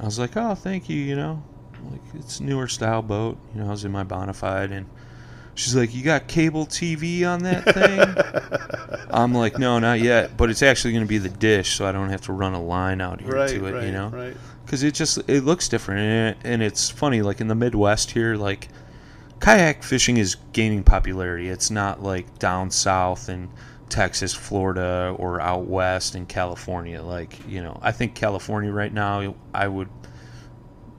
[0.00, 1.42] I was like, "Oh, thank you," you know,
[1.90, 3.38] like it's newer style boat.
[3.54, 4.86] You know, I was in my Bonafide and.
[5.56, 10.50] She's like, "You got cable TV on that thing?" I'm like, "No, not yet, but
[10.50, 13.00] it's actually going to be the dish, so I don't have to run a line
[13.00, 13.50] out here Right.
[13.50, 13.84] to it, right.
[13.84, 14.36] you know." Right.
[14.64, 17.22] Because it just it looks different, and, it, and it's funny.
[17.22, 18.66] Like in the Midwest here, like
[19.38, 21.48] kayak fishing is gaining popularity.
[21.48, 23.48] It's not like down south in
[23.88, 27.02] Texas, Florida, or out west in California.
[27.02, 29.88] Like you know, I think California right now, I would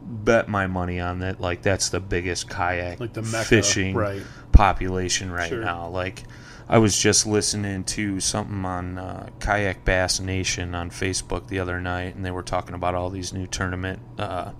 [0.01, 1.41] bet my money on that.
[1.41, 4.21] Like that's the biggest kayak Like the mecca, fishing right.
[4.51, 5.61] population right Sure.
[5.63, 5.87] now.
[5.89, 6.23] Like
[6.67, 11.79] I was just listening to something on uh, Kayak Bass Nation on Facebook the other
[11.79, 14.51] night, and they were talking about all these new tournament uh,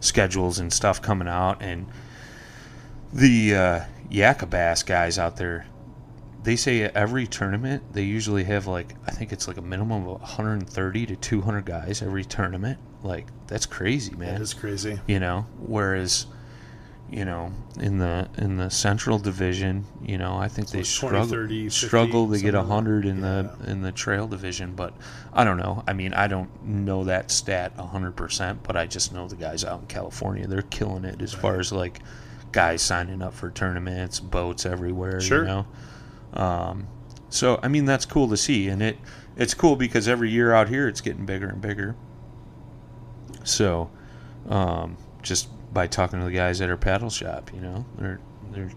[0.00, 1.86] schedules and stuff coming out, and
[3.12, 5.66] the uh, Yakka Bass guys out there.
[6.44, 10.06] They say at every tournament they usually have like I think it's like a minimum
[10.06, 12.78] of 130 to 200 guys every tournament.
[13.02, 15.00] Like that's crazy, man That is crazy.
[15.06, 16.26] you know whereas
[17.10, 21.06] you know in the in the central division you know i think they like 20,
[21.08, 23.58] struggle 30, 50, struggle to get something 100 in that.
[23.58, 24.94] the in the trail division but
[25.34, 29.28] i don't know i mean i don't know that stat 100% but i just know
[29.28, 32.00] the guys out in california they're killing it as far as like
[32.52, 35.42] guys signing up for tournaments boats everywhere Sure.
[35.42, 35.66] you know
[36.34, 36.86] um,
[37.30, 38.98] so i mean that's cool to see and it
[39.36, 41.96] it's cool because every year out here it's getting bigger and bigger
[43.42, 43.90] so,
[44.48, 48.18] um, just by talking to the guys at our paddle shop, you know, they're
[48.52, 48.70] they're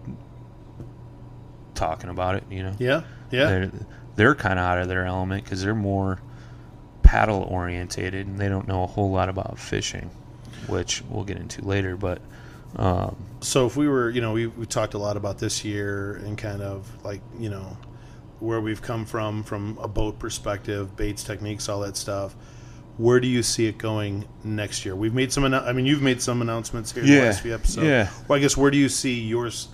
[1.74, 2.44] talking about it.
[2.50, 3.02] You know, Yeah.
[3.30, 3.46] Yeah.
[3.46, 3.70] they're
[4.16, 6.20] they're kind of out of their element because they're more
[7.02, 10.10] paddle orientated and they don't know a whole lot about fishing,
[10.66, 11.96] which we'll get into later.
[11.96, 12.20] But
[12.76, 16.14] um, so if we were you know we, we talked a lot about this year
[16.24, 17.76] and kind of like you know
[18.40, 22.34] where we've come from from a boat perspective baits techniques all that stuff
[22.98, 26.02] where do you see it going next year we've made some annou- i mean you've
[26.02, 28.10] made some announcements here in the Yeah, last few episodes yeah.
[28.28, 29.68] well i guess where do you see yours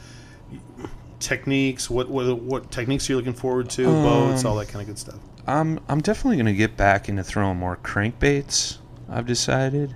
[1.21, 4.83] techniques what what, what techniques are you looking forward to boats Um, all that kind
[4.83, 8.79] of good stuff I'm I'm definitely gonna get back into throwing more crankbaits.
[9.11, 9.95] I've decided.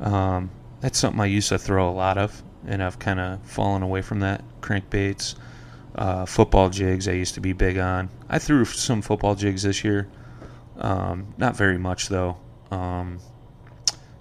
[0.00, 3.82] Um, that's something I used to throw a lot of, and I've kind of fallen
[3.82, 4.42] away from that.
[4.60, 5.34] Crankbaits,
[5.94, 7.08] uh, football jigs.
[7.08, 8.08] I used to be big on.
[8.28, 10.08] I threw some football jigs this year.
[10.78, 12.38] Um, not very much though.
[12.70, 13.18] um,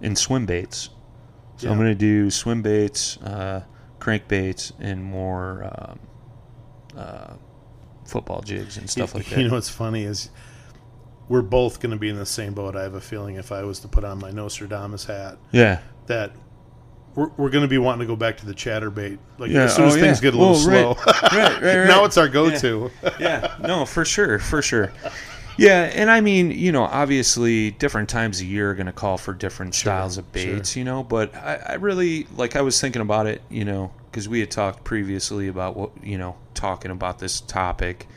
[0.02, 0.89] in swim baits.
[1.58, 1.72] So Yeah.
[1.74, 3.63] I'm going to do swim baits, uh,
[4.00, 6.00] crankbaits, and more um,
[6.98, 7.34] uh,
[8.06, 9.39] football jigs and stuff like that.
[9.39, 10.30] You know what's funny is
[11.28, 12.76] we're both going to be in the same boat.
[12.76, 15.80] I have a feeling if I was to put on my Nostradamus hat, yeah.
[16.08, 16.32] that
[17.19, 19.17] we're, we're going to be wanting to go back to the chatterbait.
[19.38, 20.32] Like Yeah, as soon as oh, things yeah.
[20.32, 20.93] get a little slow.
[21.05, 21.21] right.
[21.21, 21.88] right, right, right.
[21.88, 22.89] now it's our go-to.
[23.19, 24.93] yeah, no, for sure, for sure.
[25.58, 29.17] Yeah, and I mean, you know, obviously, different times a year are going to call
[29.17, 31.03] for different styles of baits, you know.
[31.03, 32.55] But I, I really like.
[32.55, 36.17] I was thinking about it, you know, because we had talked previously about what you
[36.17, 38.08] know, talking about this topic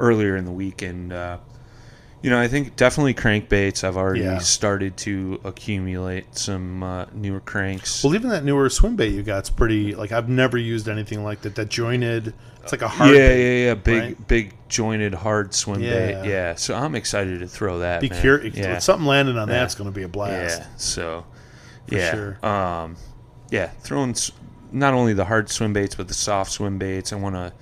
[0.00, 1.38] earlier in the week, and uh,
[2.22, 3.82] you know, I think definitely crankbaits.
[3.82, 4.38] I've already Yeah.
[4.38, 8.04] started to accumulate some uh, newer cranks.
[8.04, 9.94] Well, even that newer swim bait you got's pretty.
[9.94, 11.54] Like I've never used anything like that.
[11.54, 12.34] That jointed.
[12.62, 13.12] It's like a hard.
[13.12, 14.28] yeah, bait, yeah, yeah, big, right?
[14.28, 15.92] big jointed hard swim Yeah.
[16.22, 16.28] bait.
[16.28, 18.02] Yeah, so I'm excited to throw that.
[18.02, 18.54] Be curious.
[18.54, 18.78] Yeah.
[18.78, 20.60] Something landing on that's going to be a blast.
[20.60, 20.66] Yeah.
[20.76, 21.24] So,
[21.88, 22.10] For yeah.
[22.12, 22.46] sure.
[22.46, 22.96] Um,
[23.50, 23.68] yeah.
[23.80, 24.14] Throwing
[24.72, 27.14] not only the hard swim baits, but the soft swim baits.
[27.14, 27.52] I want to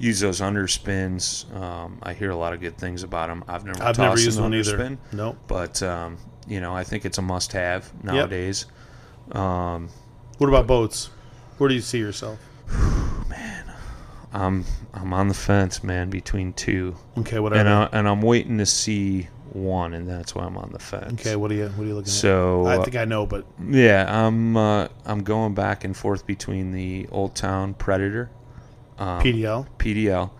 [0.00, 1.44] use those underspins.
[1.54, 3.44] Um, I hear a lot of good things about them.
[3.46, 4.76] I've never I've never used one either.
[4.78, 5.36] underspin, Nope.
[5.46, 6.16] but um,
[6.48, 8.66] you know, I think it's a must-have nowadays.
[9.32, 9.88] Um,
[10.38, 11.10] What about boats?
[11.58, 12.38] Where do you see yourself?
[13.28, 13.72] man,
[14.32, 17.60] I'm I'm on the fence, man, between two, Okay, whatever.
[17.60, 21.20] and I, and I'm waiting to see one, and that's why I'm on the fence.
[21.20, 21.68] okay, what are you?
[21.68, 22.74] What are you looking So at?
[22.76, 26.70] So I think I know, but Yeah, I'm uh, I'm going back and forth between
[26.72, 28.30] the Old Town Predator,
[29.00, 29.66] um, PDL.
[29.78, 30.30] PDL.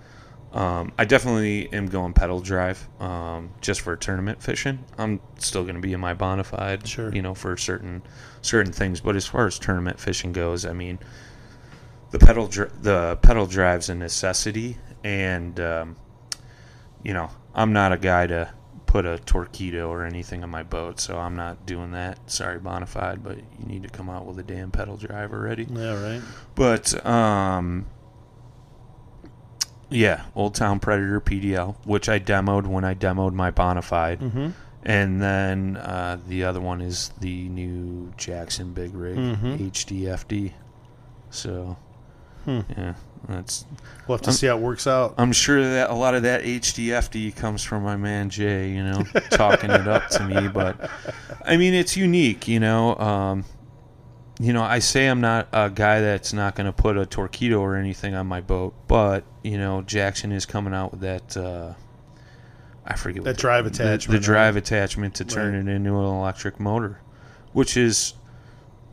[0.53, 4.85] Um, I definitely am going pedal drive um, just for tournament fishing.
[4.99, 7.14] I'm still going to be in my Bonafide, Sure.
[7.14, 8.03] you know, for certain
[8.42, 9.01] certain things.
[9.01, 10.99] But as far as tournament fishing goes, I mean,
[12.11, 15.96] the pedal dri- the pedal drive's a necessity, and um,
[17.05, 18.53] you know, I'm not a guy to
[18.87, 22.29] put a torpedo or anything on my boat, so I'm not doing that.
[22.29, 25.68] Sorry, Bonafide, but you need to come out with a damn pedal drive already.
[25.70, 26.23] Yeah, right.
[26.57, 27.87] But um,
[29.90, 34.48] yeah, Old Town Predator PDL, which I demoed when I demoed my Bonafide, Mm-hmm.
[34.85, 39.70] and then uh, the other one is the new Jackson Big Rig Mhm.
[39.70, 40.53] HDFD.
[41.31, 41.76] So
[42.44, 42.61] Hmm.
[42.76, 42.94] yeah,
[43.29, 43.66] that's.
[44.07, 45.14] We'll have to I'm- see how it works out.
[45.18, 49.03] I'm sure that a lot of that HDFD comes from my man Jay, you know,
[49.31, 50.48] talking it up to me.
[50.48, 50.88] But
[51.44, 52.96] I mean, it's unique, you know.
[52.96, 53.44] Um,
[54.40, 57.61] you know, I say I'm not a guy that's not going to put a torpedo
[57.61, 61.37] or anything on my boat, but you know, Jackson is coming out with that.
[61.37, 61.74] Uh,
[62.87, 65.68] I forget That what the- drive the- attachment, the, drive attachment to turn Right.
[65.68, 66.98] it into an electric motor,
[67.53, 68.14] which is,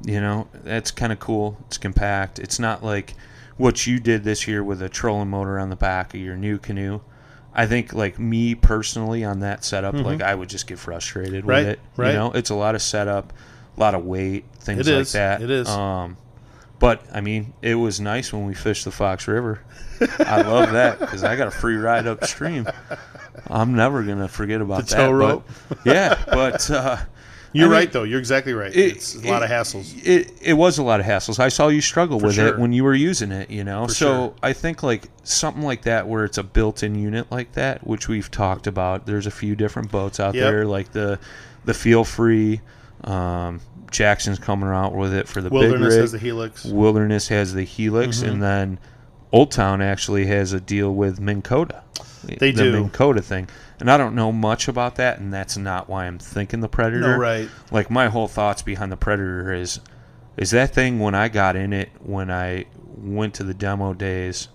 [0.04, 1.58] you know, that's kind of cool.
[1.68, 2.38] It's compact.
[2.40, 3.16] It's not like
[3.56, 7.02] what you did this year with a trolling motor on the back of your NuCanoe.
[7.56, 11.50] I think, like me personally, on that setup, like I would just get frustrated Mm-hmm.
[11.50, 11.80] Right, with it.
[11.96, 12.08] right.
[12.12, 13.34] You know, it's a lot of setup,
[13.78, 15.42] a lot of weight, things It like is, that.
[15.42, 15.68] it is.
[15.70, 16.18] Um,
[16.80, 19.62] but I mean, it was nice when we fished the Fox River.
[20.20, 22.68] I love that because I got a free ride upstream.
[23.48, 25.06] I'm never gonna forget about The that.
[25.06, 25.50] tow but- rope.
[25.86, 26.98] yeah, but uh,
[27.54, 28.04] You're I mean, right, though.
[28.04, 28.76] You're exactly right.
[28.76, 29.96] it- it's a lot of hassles.
[30.06, 31.40] It it was a lot of hassles.
[31.40, 32.48] I saw you struggle with sure.
[32.48, 33.50] it when you were using it.
[33.50, 34.34] You know, For so sure.
[34.44, 38.30] I think like something like that where it's a built-in unit like that, which we've
[38.30, 39.06] talked about.
[39.08, 40.44] There's a few different boats out Yep.
[40.44, 41.18] there, like the
[41.66, 42.62] the Feel Free.
[43.04, 46.02] Um, Jackson's coming out with it for the Wilderness big rig.
[46.02, 46.66] has the Helix.
[46.66, 48.30] Wilderness has the Helix, Mm-hmm.
[48.30, 48.80] and then
[49.32, 51.84] Old Town actually has a deal with Minn Kota.
[52.24, 52.72] They the do.
[52.74, 53.48] Minn Kota thing,
[53.80, 57.00] and I don't know much about that, and that's not why I'm thinking the Predator.
[57.14, 57.48] No, right.
[57.72, 59.80] Like my whole thoughts behind the Predator is,
[60.36, 62.66] is that thing when I got in it when I
[62.98, 64.50] went to the demo days,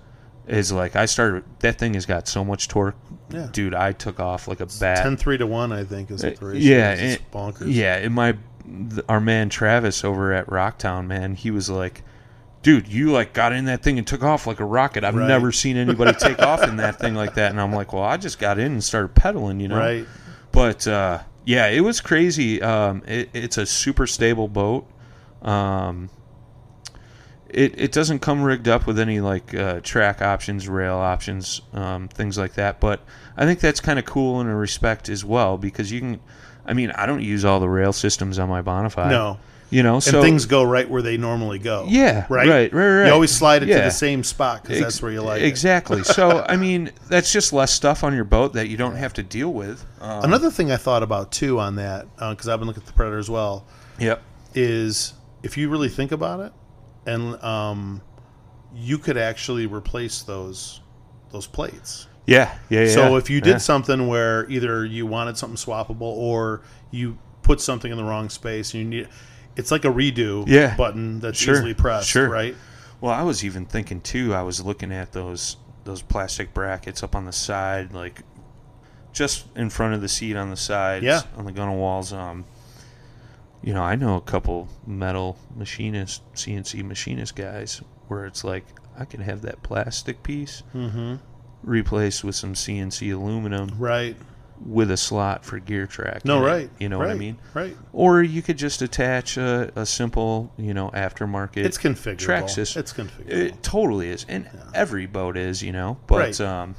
[0.46, 1.44] is like I started.
[1.61, 2.96] That thing has got so much torque,
[3.31, 3.48] Yeah.
[3.52, 3.74] dude.
[3.74, 4.98] I took off like a bat.
[5.02, 6.90] 10 3 to 1, I think, is the Uh, ratio yeah.
[6.92, 7.72] It's it- bonkers.
[7.72, 8.37] Yeah, and my
[9.09, 12.02] our man Travis over at Rocktown, man, he was like,
[12.62, 15.02] "Dude, you like got in that thing and took off like a rocket.
[15.05, 15.26] I've Right.
[15.26, 18.16] never seen anybody take off in that thing like that." And I'm like, "Well, I
[18.16, 20.07] just got in and started pedaling, you know." Right.
[20.52, 22.62] But uh, yeah, it was crazy.
[22.62, 24.87] Um, it, it's a super stable boat.
[25.42, 26.09] Um,
[27.53, 32.09] it, it doesn't come rigged up with any like uh, track options, rail options, um,
[32.09, 32.81] things like that.
[32.81, 33.01] But
[33.37, 36.21] I think that's kind of cool in a respect as well because you can.
[36.65, 39.11] I mean, I don't use all the rail systems on my Bonafide.
[39.11, 39.38] No.
[39.69, 41.87] you know, And so things go right where they normally go.
[41.88, 42.46] Yeah, Right?
[42.48, 43.07] right, right, right.
[43.07, 45.46] You always slide it to the same spot because that's where you like it.
[45.46, 46.05] exactly.
[46.05, 49.23] so I mean, that's just less stuff on your boat that you don't have to
[49.25, 49.85] deal with.
[50.00, 52.92] Um, Another thing I thought about, too, on that, because I've been looking at the
[52.92, 53.67] Predator as well,
[53.98, 54.23] yep.
[54.55, 56.53] is if you really think about it,
[57.07, 58.00] and um,
[58.75, 60.81] you could actually replace those
[61.31, 62.07] those plates.
[62.27, 62.88] Yeah, yeah, yeah.
[62.94, 63.59] So if you did yeah.
[63.59, 68.75] something where either you wanted something swappable or you put something in the wrong space,
[68.75, 69.09] and you need.
[69.55, 70.75] It's like a redo Yeah.
[70.77, 72.29] button that's Sure, easily pressed, sure.
[72.31, 72.57] right?
[73.03, 74.33] Well, I was even thinking too.
[74.35, 78.23] I was looking at those those plastic brackets up on the side, like
[79.13, 81.23] just in front of the seat on the sides, Yeah.
[81.37, 82.13] on the gunnel walls.
[82.13, 82.44] Um,
[83.63, 88.65] you know, I know a couple metal machinist, CNC machinist guys, where it's like
[88.98, 91.17] I can have that plastic piece Mm-hmm.
[91.63, 94.17] replaced with some CNC aluminum Right.
[94.65, 96.25] with a slot for gear track.
[96.25, 96.71] No, in it, right.
[96.79, 97.38] You know what I mean?
[97.54, 97.77] Right.
[97.92, 101.65] Or you could just attach a, a simple, you know, aftermarket.
[101.65, 102.19] It's configurable.
[102.19, 102.81] track system.
[102.81, 103.29] It's configurable.
[103.31, 105.98] It totally is, and every boat is, you know.
[106.06, 106.40] But Right.
[106.40, 106.75] um,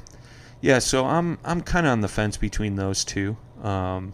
[0.60, 3.36] yeah, so I'm I'm kind of on the fence between those two.
[3.62, 4.12] Um,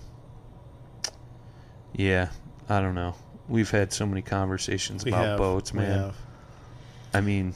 [1.93, 2.29] yeah,
[2.71, 3.15] I don't know.
[3.49, 5.99] We've had so many conversations We about have, boats, man.
[5.99, 6.17] have.
[7.13, 7.55] I mean,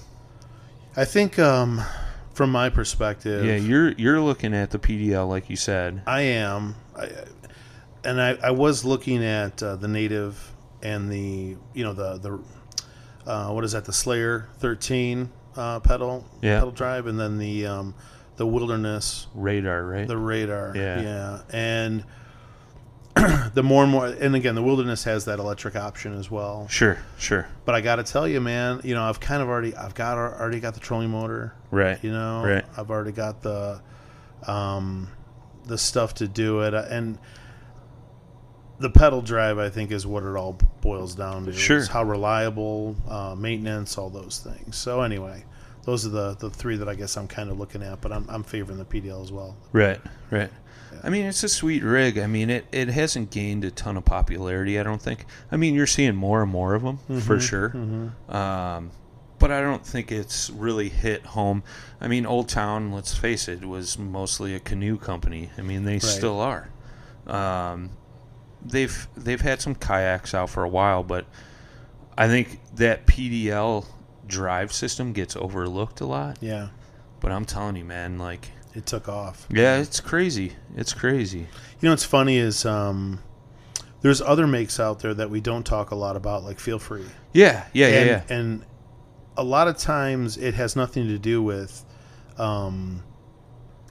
[0.97, 1.81] I think, um,
[2.33, 6.03] from my perspective, yeah, you're you're looking at the PDL like you said.
[6.07, 7.09] I am, I,
[8.05, 10.51] and I, I was looking at uh, the native
[10.83, 16.27] and the you know the the uh, what is that the Slayer thirteen uh, pedal
[16.43, 16.59] Yeah.
[16.59, 17.95] pedal drive, and then the um,
[18.37, 20.09] the Wilderness Radar, right?
[20.09, 21.01] the Radar, Yeah.
[21.03, 22.05] yeah, and
[23.55, 26.67] the more and more, and again, the Wilderness has that electric option as well.
[26.69, 27.47] sure, sure.
[27.65, 30.19] But I got to tell you, man, you know, I've kind of already, I've got
[30.19, 31.55] already got the trolling motor.
[31.71, 32.03] Right.
[32.03, 32.65] You know, Right.
[32.77, 33.81] I've already got the,
[34.47, 35.09] um,
[35.67, 37.19] the stuff to do it, and
[38.81, 41.53] the pedal drive, I think, is what it all boils down to.
[41.53, 41.79] Sure.
[41.79, 44.77] is how reliable, uh, maintenance, all those things.
[44.77, 45.45] So anyway,
[45.85, 48.27] those are the the three that I guess I'm kind of looking at, but I'm
[48.29, 49.57] I'm favoring the PDL as well.
[49.73, 50.01] Right,
[50.31, 50.51] right.
[51.03, 52.19] I mean, it's a sweet rig.
[52.19, 55.27] I mean, it, it hasn't gained a ton of popularity, I don't think.
[55.51, 57.71] I mean, you're seeing more and more of them, Mm-hmm, for sure.
[58.29, 58.91] Um,
[59.39, 61.63] but I don't think it's really hit home.
[62.01, 65.51] I mean, Old Town, let's face it, was mostly a canoe company.
[65.59, 66.71] I mean, they still are.
[67.27, 67.91] Um,
[68.65, 71.27] they've they've had some kayaks out for a while, but
[72.17, 73.85] I think that PDL
[74.27, 76.39] drive system gets overlooked a lot.
[76.41, 76.69] Yeah,
[77.21, 79.47] But I'm telling you, man, like it took off.
[79.51, 80.53] yeah, it's crazy.
[80.77, 81.39] It's crazy.
[81.41, 81.47] You
[81.83, 83.21] know what's funny is um,
[84.01, 87.05] there's other makes out there that we don't talk a lot about, like Feel Free.
[87.33, 88.37] Yeah, yeah, yeah, and, yeah.
[88.37, 88.65] and
[89.37, 91.85] a lot of times it has nothing to do with
[92.39, 93.03] um,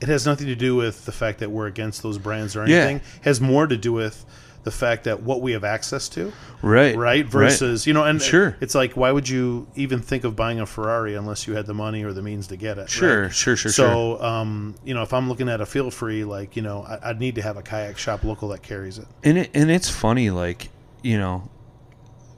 [0.01, 2.77] it has nothing to do with the fact that we're against those brands or Yeah.
[2.77, 4.25] anything it has more to do with
[4.63, 8.55] the fact that what we have access to Right, right versus you know and Sure.
[8.61, 11.73] it's like why would you even think of buying a ferrari unless you had the
[11.73, 13.33] money or the means to get it Sure, right?
[13.33, 16.61] sure, sure, so um, you know if i'm looking at a feel free like you
[16.61, 19.51] know I, i'd need to have a kayak shop local that carries it and it,
[19.53, 20.69] and it's funny, like
[21.01, 21.49] you know,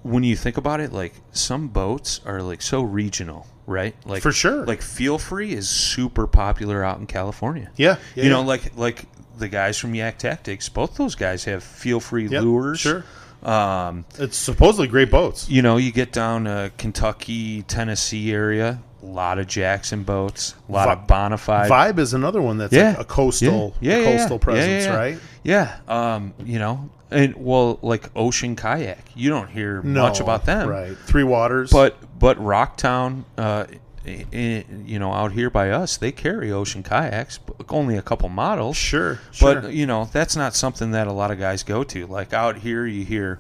[0.06, 3.96] when you think about it, like some boats are like so regional, right?
[4.06, 4.64] Like For sure.
[4.66, 7.72] Like Feel Free is super popular out in California.
[7.76, 8.46] yeah, yeah you know, yeah.
[8.48, 9.06] like like
[9.38, 12.80] the guys from Yak Tactics, both those guys have Feel Free Yep, lures.
[12.80, 13.04] sure
[13.44, 19.06] Um, it's supposedly great boats you know, you get down to Kentucky, Tennessee area, a
[19.06, 21.68] lot of Jackson boats, a lot Vi- of Bonafide.
[21.70, 25.18] Vibe is another one that's yeah, like a coastal, yeah, yeah, a coastal presence, right?
[25.44, 30.68] Yeah, um, you know, and well, like Ocean Kayak, you don't hear much about them,
[30.68, 30.98] right?
[30.98, 33.66] Three Waters, But but Rocktown, uh,
[34.08, 38.02] i- i- you know, out here by us, they carry Ocean Kayaks, but only a
[38.02, 38.76] couple models.
[38.78, 39.62] sure, sure.
[39.62, 42.08] But you know, that's not something that a lot of guys go to.
[42.08, 43.40] Like out here, you hear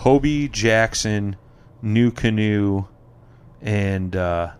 [0.00, 1.36] Hobie, Jackson,
[1.82, 2.86] NuCanoe,
[3.62, 4.50] and uh,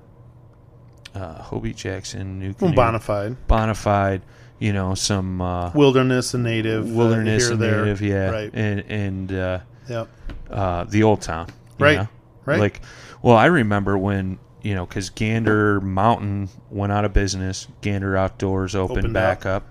[1.14, 4.20] uh, Hobie, Jackson, New Well, Canoe, Bonafide, Bonafide.
[4.64, 7.82] You know, some uh, Wilderness, and Native, uh, wilderness and there.
[7.84, 8.50] native, yeah, right.
[8.54, 9.58] and and uh,
[9.90, 10.08] Yep.
[10.50, 11.48] uh, the old town,
[11.78, 12.08] you Right, know?
[12.46, 12.58] right.
[12.60, 12.80] Like,
[13.20, 18.74] well, I remember when you know, because Gander Mountain went out of business, Gander Outdoors
[18.74, 19.64] opened, Opened back up,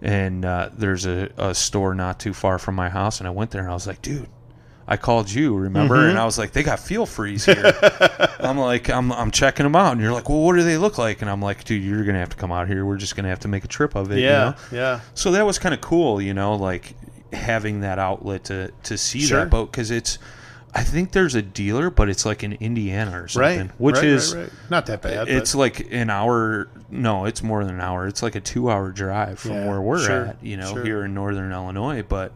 [0.00, 3.50] and uh, there's a, a store not too far from my house, and I went
[3.50, 4.26] there and I was like, dude.
[4.90, 5.94] I called you, remember?
[5.96, 6.10] Mm-hmm.
[6.10, 7.72] And I was like, they got feel freeze here.
[8.40, 9.92] I'm like, I'm, I'm checking them out.
[9.92, 11.22] And you're like, well, what do they look like?
[11.22, 12.84] And I'm like, dude, you're going to have to come out here.
[12.84, 14.16] We're just going to have to make a trip of it.
[14.18, 14.54] you Yeah, know?
[14.76, 15.00] yeah.
[15.14, 16.94] So that was kind of cool, you know, like
[17.32, 19.38] having that outlet to to see Sure.
[19.38, 20.18] that boat because it's.
[20.72, 23.80] I think there's a dealer, but it's like in Indiana or something, Right.
[23.80, 24.50] which right, is right.
[24.70, 25.28] not that bad.
[25.28, 26.68] it's but like an hour.
[26.90, 28.06] No, it's more than an hour.
[28.06, 30.84] It's like a two-hour drive from Yeah, where we're sure, at, you know, sure.
[30.84, 32.02] here in northern Illinois.
[32.08, 32.32] But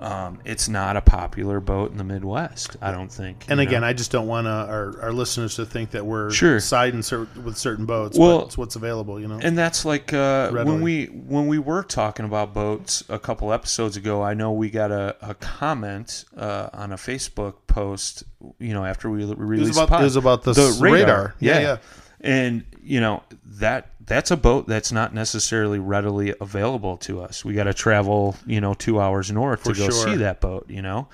[0.00, 2.76] um, it's not a popular boat in the Midwest.
[2.80, 3.44] I don't think.
[3.48, 3.86] and again, know?
[3.88, 6.60] I just don't want our, our listeners to think that we're Sure.
[6.60, 7.02] siding
[7.44, 8.18] with certain boats.
[8.18, 9.40] Well- but it's what's available, you know.
[9.42, 13.96] And that's like uh, when we when we were talking about boats a couple episodes
[13.96, 14.22] ago.
[14.22, 18.22] I know we got a, a comment uh, on a Facebook post.
[18.58, 21.34] You know, after we it was released about it was about the, the s- radar.
[21.40, 21.76] Yeah, yeah.
[22.20, 27.44] And you know that that's a boat that's not necessarily readily available to us.
[27.44, 30.08] We got to travel, you know, two hours north For to go sure.
[30.08, 30.66] see that boat.
[30.70, 31.08] You know,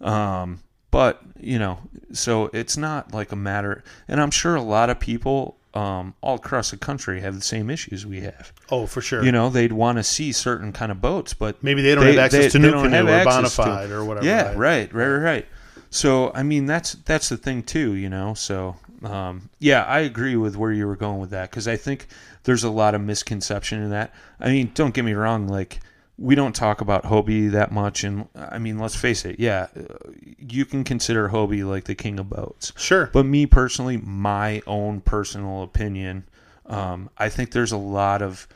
[0.00, 1.78] um, but you know,
[2.12, 3.84] so it's not like a matter.
[4.08, 7.70] And I'm sure a lot of people um, all across the country have the same
[7.70, 8.52] issues we have.
[8.70, 9.22] Oh, for sure.
[9.24, 12.18] You know, they'd want to see certain kind of boats, but Maybe they don't have
[12.18, 15.22] access to they New don't Canoe or to- Bonafide or whatever, Yeah, right, right, right,
[15.22, 15.46] right.
[15.90, 18.34] So I mean, that's that's the thing too, you know.
[18.34, 22.06] So um, yeah, I agree with where you were going with that because I think
[22.44, 24.14] there's a lot of misconception in that.
[24.38, 25.80] I mean, don't get me wrong, like
[26.20, 29.68] we don't talk about Hobie that much, and I mean, let's face it, yeah,
[30.38, 32.74] you can consider Hobie like the king of boats.
[32.76, 33.08] Sure.
[33.10, 36.28] But me personally, my own personal opinion,
[36.66, 38.46] um, I think there's a lot of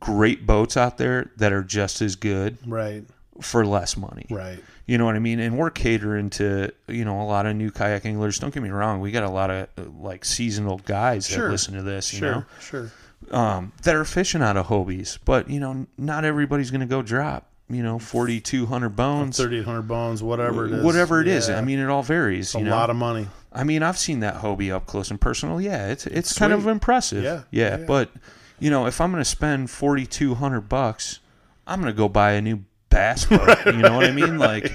[0.00, 3.04] great boats out there that are just as good right.
[3.40, 4.26] For less money.
[4.30, 4.58] Right.
[4.86, 5.40] You know what I mean?
[5.40, 8.38] And we're catering to, you know, a lot of new kayak anglers.
[8.38, 11.46] Don't get me wrong, we got a lot of uh, like seasonal guys Sure.
[11.46, 12.46] that listen to this, you Sure.
[12.60, 12.92] Sure.
[13.30, 15.18] um, that are fishing out of Hobies.
[15.24, 19.64] But, you know, not everybody's going to go drop, you know, 4,200 bones, Thirty eight
[19.64, 20.84] hundred bones, whatever it is.
[20.84, 21.48] whatever it is.
[21.48, 21.56] Yeah.
[21.58, 22.48] I mean, it all varies.
[22.48, 22.70] it's a know?
[22.70, 23.26] lot of money.
[23.52, 25.60] I mean, I've seen that Hobie up close and personal.
[25.60, 27.22] Yeah, it's it's kind of impressive.
[27.22, 27.84] Yeah, yeah, yeah.
[27.86, 28.10] But
[28.58, 31.20] you know, if I'm going to spend forty two hundred bucks,
[31.66, 32.64] I'm going to go buy a new
[32.94, 33.58] bass boat.
[33.66, 34.38] You know what I mean?
[34.38, 34.72] Like,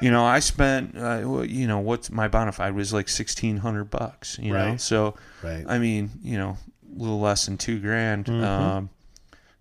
[0.00, 4.38] you know, I spent, uh, you know, what's my bonafide was like sixteen hundred bucks.
[4.38, 5.64] You know, so Right.
[5.66, 6.58] I mean, you know,
[6.94, 8.26] a little less than two grand.
[8.26, 8.44] Mm-hmm.
[8.44, 8.90] Um,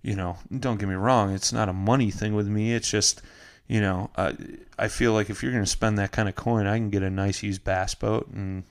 [0.01, 2.73] you know, don't get me wrong; it's not a money thing with me.
[2.73, 3.21] It's just,
[3.67, 4.33] you know, uh,
[4.77, 7.01] I feel like if you're going to spend that kind of coin, I can get
[7.01, 8.63] a nice used bass boat and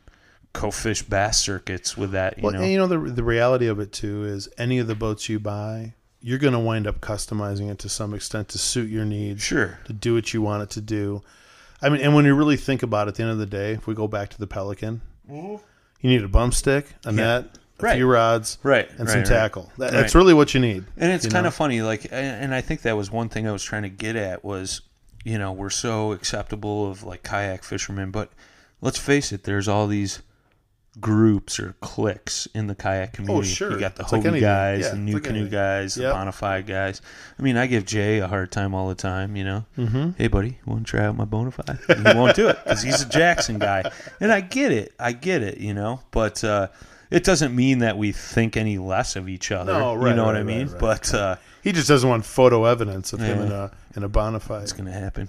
[0.52, 2.36] go fish bass circuits with that.
[2.38, 4.86] You Well, know, and you know the the reality of it too is any of
[4.86, 5.94] the boats you buy,
[6.24, 9.78] you're going to wind up customizing it to some extent to suit your needs, sure,
[9.84, 11.22] to do what you want it to do.
[11.82, 13.72] I mean, and when you really think about it, at the end of the day,
[13.72, 15.60] if we go back to the Pelican, you
[16.02, 17.86] need a bump stick, a net, a Mm-hmm.
[17.86, 17.96] Right.
[17.96, 19.26] few rods, right, and right, some right.
[19.26, 19.72] tackle.
[19.78, 19.90] That.
[19.90, 20.84] That's really what you need.
[20.96, 21.48] And it's kind know?
[21.48, 24.14] of funny, like, and I think that was one thing I was trying to get
[24.14, 24.80] at was,
[25.24, 28.30] you know, we're so acceptable of like kayak fishermen, but
[28.80, 30.22] let's face it, there's all these
[31.00, 33.38] groups or cliques in the kayak community.
[33.40, 33.72] Oh, sure.
[33.72, 34.40] You got the It's Hobie anything.
[34.42, 35.52] guys, Yeah, the new like canoe anything.
[35.52, 36.12] guys, Yep.
[36.12, 37.02] the bonafide guys.
[37.38, 39.34] I mean, I give Jay a hard time all the time.
[39.36, 40.10] You know, mm-hmm.
[40.16, 41.78] hey buddy, want to try out my bonafide?
[42.12, 43.90] He won't do it because he's a Jackson guy,
[44.20, 44.92] and I get it.
[44.98, 45.58] I get it.
[45.58, 46.42] You know, but.
[46.44, 46.68] uh
[47.10, 49.72] it doesn't mean that we think any less of each other.
[49.72, 50.66] No, right, you right, know what I mean?
[50.66, 50.80] right, right.
[50.80, 54.62] But uh, He just doesn't want photo evidence of him in a in a Bonafide.
[54.62, 55.28] it's gonna happen.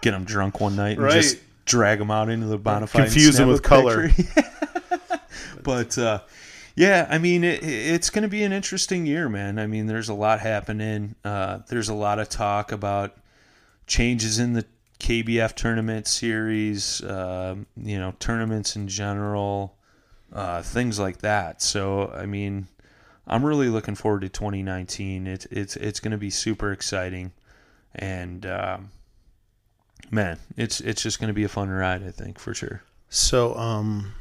[0.00, 1.12] Get him drunk one night and Right.
[1.12, 3.04] just drag them out into the bonfire.
[3.04, 4.10] Confuse them with color.
[5.62, 6.20] but uh,
[6.74, 9.58] yeah, I mean, it, it's going to be an interesting year, man.
[9.58, 11.14] I mean, there's a lot happening.
[11.24, 13.16] Uh, there's a lot of talk about
[13.86, 14.64] changes in the
[15.00, 17.02] KBF tournament series.
[17.04, 19.76] um, you know, tournaments in general,
[20.32, 21.62] uh, things like that.
[21.62, 22.68] So, I mean.
[23.24, 25.28] I'm really looking forward to 2019.
[25.28, 27.30] It's it's it's going to be super exciting,
[27.94, 28.90] and um,
[30.12, 32.06] man, it's it's just going to be a fun ride.
[32.06, 32.82] I think for sure.
[33.08, 34.14] So, um,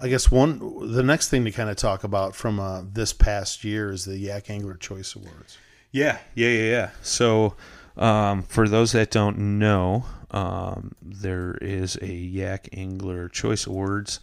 [0.00, 0.58] I guess one
[0.92, 4.18] the next thing to kind of talk about from uh, this past year is the
[4.18, 5.58] Yak Angler Choice Awards.
[5.92, 6.90] Yeah, yeah, yeah, yeah.
[7.02, 7.54] So,
[7.96, 14.20] um, for those that don't know, um, there is a Yak Angler Choice Awards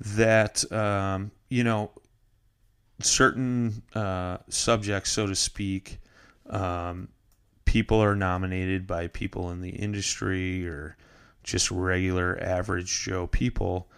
[0.00, 1.90] that um, you know
[3.00, 5.98] certain uh, subjects, so to speak,
[6.48, 7.08] um,
[7.70, 10.96] people are nominated by people in the industry or
[11.44, 13.88] just regular average Joe people,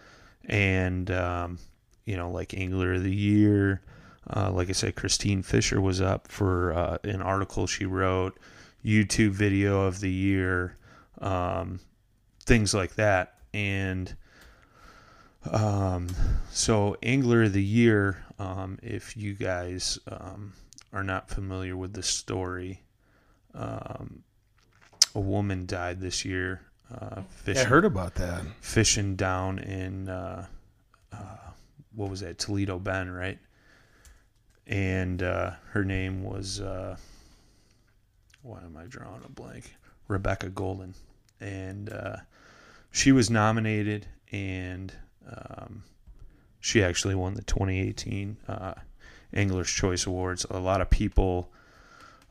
[0.45, 1.57] and um,
[2.05, 3.81] you know, like Angler of the Year.
[4.29, 8.37] Uh, like I said, Christine Fisher was up for uh, an article she wrote,
[8.85, 10.77] YouTube video of the year,
[11.19, 11.79] um,
[12.45, 13.39] things like that.
[13.55, 14.15] And
[15.51, 16.09] um,
[16.51, 20.53] so, Angler of the Year, um, if you guys um,
[20.93, 22.82] are not familiar with the story,
[23.55, 24.23] um,
[25.15, 28.41] a woman died this year uh, Yeah, I heard about that.
[28.61, 30.45] fishing down in uh,
[31.11, 31.17] uh,
[31.95, 33.39] what was that Toledo Bend, right?
[34.67, 36.97] And uh, her name was uh,
[38.41, 39.75] why am I drawing a blank?
[40.07, 40.93] Rebecca Golden,
[41.39, 42.17] and uh,
[42.91, 44.93] she was nominated, and
[45.29, 45.83] um,
[46.59, 48.73] she actually won the 2018 uh,
[49.33, 50.45] Angler's Choice Awards.
[50.49, 51.51] A lot of people,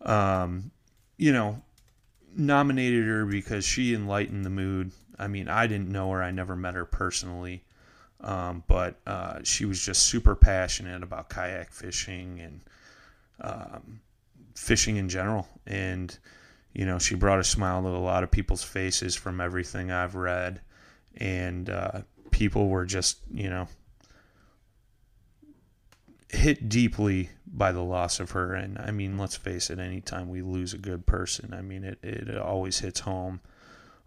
[0.03, 0.71] um,
[1.23, 1.63] you know,
[2.37, 4.91] nominated her because she enlightened the mood.
[5.17, 7.63] I mean, I didn't know her, I never met her personally,
[8.21, 12.61] um, but uh, she was just super passionate about kayak fishing and
[13.41, 14.01] um,
[14.57, 15.47] fishing in general.
[15.65, 16.19] And,
[16.73, 20.17] you know, she brought a smile to a lot of people's faces from everything I've
[20.17, 20.61] read.
[21.19, 22.01] And, uh,
[22.33, 23.69] people were just you know
[26.33, 28.55] hit deeply by the loss of her.
[28.55, 31.99] And I mean, let's face it, anytime we lose a good person, I mean, it,
[32.03, 33.41] it always hits home.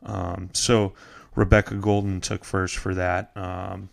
[0.04, 0.94] Um, so
[1.36, 3.32] Rebecca Golden took first for that.
[3.36, 3.90] Um,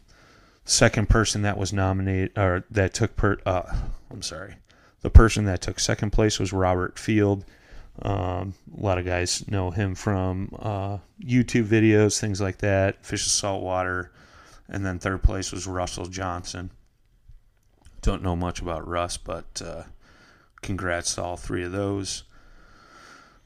[0.64, 3.74] second person that was nominated or that took per, uh,
[4.10, 4.54] I'm sorry,
[5.00, 7.44] the person that took second place was Robert Field.
[8.00, 13.26] Um, a lot of guys know him from uh, YouTube videos, things like that, Fish
[13.26, 14.12] of Salt Water.
[14.68, 16.70] And then third place was Russell Johnson.
[18.02, 19.84] Don't know much about Russ, but uh,
[20.60, 22.24] congrats to all three of those.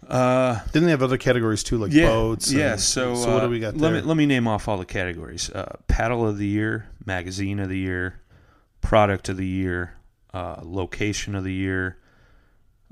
[0.09, 2.53] Uh, Didn't they have other categories too, like yeah, boats?
[2.53, 2.73] yeah.
[2.73, 4.77] and- So, so what uh, do we got Let me let me name off all
[4.79, 8.21] the categories: uh, paddle of the year, magazine of the year,
[8.81, 9.95] product of the year,
[10.33, 11.99] uh, location of the year,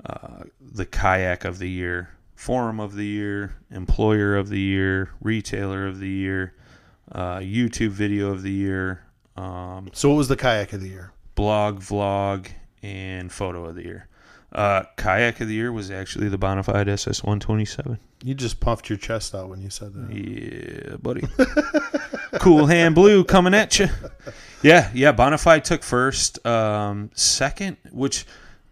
[0.05, 5.87] uh, the kayak of the year, forum of the year, employer of the year, retailer
[5.87, 6.53] of the year,
[7.11, 9.03] uh, YouTube video of the year,
[9.37, 11.11] um, so what was the kayak of the year?
[11.35, 12.47] Blog, vlog,
[12.81, 14.07] and photo of the year.
[14.51, 17.99] Uh, kayak of the year was actually the Bonafide SS 127.
[18.23, 20.13] You just puffed your chest out when you said that.
[20.15, 21.27] Yeah, buddy.
[22.39, 23.89] cool hand blue coming at you.
[24.63, 25.11] Yeah, yeah.
[25.11, 26.45] Bonafide took first.
[26.45, 28.25] Um, second, which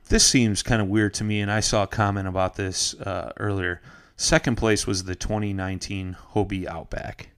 [0.08, 3.34] this seems kind of weird to me, and I saw a comment about this uh,
[3.38, 3.82] earlier.
[4.16, 7.33] Second place was the 2019 Hobie Outback.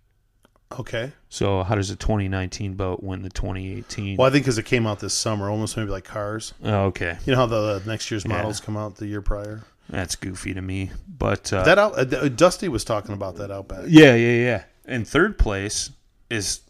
[0.79, 1.11] Okay.
[1.29, 4.17] So how does a 2019 boat win the 2018?
[4.17, 6.53] Well, I think because it came out this summer, almost maybe like cars.
[6.63, 8.33] Oh, okay, You know how the next year's Yeah.
[8.37, 9.63] models come out the year prior.
[9.89, 10.91] that's goofy to me.
[11.07, 13.85] But uh, That out, uh, Dusty was talking about that Outback.
[13.87, 14.63] Yeah, yeah, yeah.
[14.85, 15.91] And third place
[16.29, 16.61] is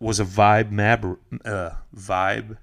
[0.00, 2.56] was a Vibe Mab- uh, Vibe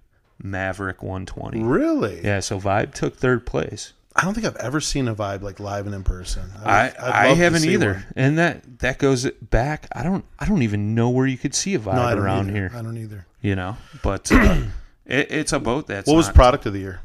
[0.44, 1.62] Maverick 120.
[1.64, 2.22] Really?
[2.24, 3.94] Yeah, so Vibe took third place.
[4.16, 6.44] I don't think I've ever seen a vibe like live and in person.
[6.66, 8.06] I would- I to haven't either, one.
[8.16, 9.88] and that that goes back.
[9.94, 12.58] I don't I don't even know where you could see a Vibe No, around either.
[12.58, 12.72] here.
[12.76, 13.26] I don't either.
[13.42, 14.58] You know, but uh,
[15.06, 17.00] it, it's a boat that's What was not- product of the year?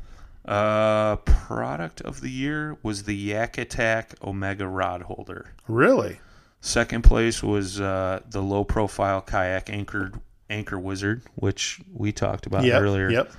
[0.47, 5.47] uh product of the year was the Yak Attack Omega rod holder.
[5.67, 6.21] Really?
[6.61, 10.15] Second place was uh, the low profile kayak anchored
[10.49, 12.81] anchor wizard, which we talked about Yep.
[12.81, 13.11] earlier.
[13.11, 13.33] Yep.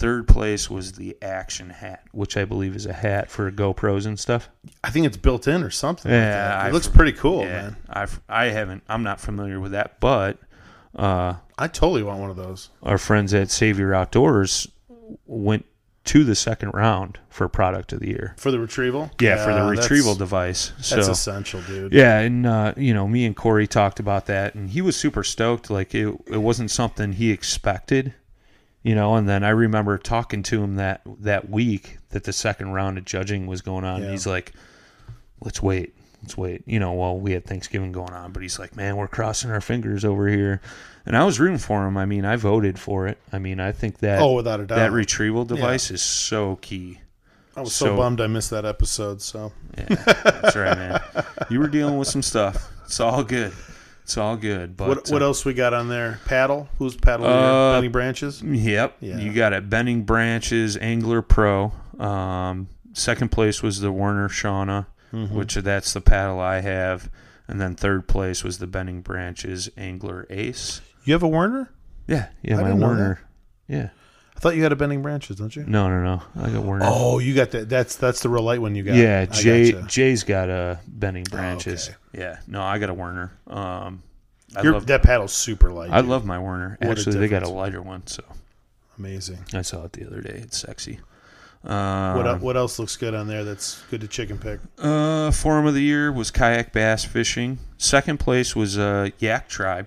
[0.00, 4.18] Third place was the action hat, which I believe is a hat for GoPros and
[4.18, 4.48] stuff.
[4.82, 6.10] I think it's built in or something.
[6.10, 6.64] Yeah, like that.
[6.66, 7.76] it I looks pretty cool, yeah, man.
[7.88, 10.38] I've I haven't I'm not familiar with that, but
[10.96, 12.70] uh, I totally want one of those.
[12.82, 14.66] our friends at Savior Outdoors
[15.26, 15.66] went
[16.02, 18.34] to the second round for product of the year.
[18.38, 19.10] For the retrieval?
[19.20, 20.72] Yeah, for the that's- retrieval device.
[20.78, 21.92] That's so essential, dude.
[21.92, 25.22] Yeah, and uh, you know, me and Corey talked about that, and he was super
[25.22, 25.68] stoked.
[25.68, 28.14] Like it, it wasn't something he expected,
[28.82, 29.14] you know.
[29.16, 33.04] And then I remember talking to him that that week that the second round of
[33.04, 33.98] judging was going on.
[34.00, 34.04] Yeah.
[34.04, 34.52] And he's like,
[35.40, 38.76] "Let's wait, let's wait." You know, well, we had Thanksgiving going on, but he's like,
[38.76, 40.60] "Man, we're crossing our fingers over here."
[41.06, 41.96] And I was rooting for him.
[41.96, 43.16] I mean, I voted for it.
[43.32, 44.76] I mean, I think that Oh, without a doubt.
[44.76, 47.00] that retrieval device is so key.
[47.56, 49.22] I was so, so- bummed I missed that episode.
[49.22, 51.00] So Yeah, that's right, man.
[51.48, 52.70] You were dealing with some stuff.
[52.84, 53.52] It's all good.
[54.02, 54.76] It's all good.
[54.76, 56.20] But what what uh, else we got on there?
[56.24, 56.68] Paddle?
[56.78, 57.26] Who's paddle?
[57.26, 57.48] of the year?
[57.48, 58.42] Uh, Benny Branches?
[58.42, 58.96] Yep.
[59.00, 59.18] Yeah.
[59.18, 59.70] You got it.
[59.70, 61.72] Bending Branches Angler Pro.
[61.98, 65.34] Um, second place was the Werner Shuna, Mm-hmm.
[65.34, 67.10] which that's the paddle I have.
[67.48, 70.80] And then third place was the Bending Branches Angler Ace.
[71.04, 71.68] You have a Werner?
[72.06, 73.20] Yeah, yeah, I my Werner.
[73.66, 73.88] Yeah.
[74.40, 75.64] I thought you had a Bending Branches, don't you?
[75.66, 76.22] No, no, no.
[76.42, 76.86] I got Werner.
[76.88, 77.68] Oh, you got that.
[77.68, 78.94] That's that's the real light one you got.
[78.94, 79.86] yeah, Jay gotcha.
[79.86, 81.88] Jay's got a Bending Branches.
[81.90, 81.96] okay.
[82.14, 82.38] Yeah.
[82.46, 83.32] No, I got a Werner.
[83.46, 84.02] Um,
[84.56, 85.90] I Your- love that paddle's super light.
[85.90, 86.08] I dude.
[86.08, 86.78] love my Werner.
[86.80, 88.22] What Actually, they got a lighter one, so
[88.98, 89.40] Amazing.
[89.52, 90.40] I saw it the other day.
[90.42, 91.00] It's sexy.
[91.62, 93.44] Um, What what else looks good on there?
[93.44, 94.60] That's good to chicken pick.
[94.78, 97.58] Uh, forum of the year was kayak bass fishing.
[97.76, 99.86] Second place was uh, Yak Tribe.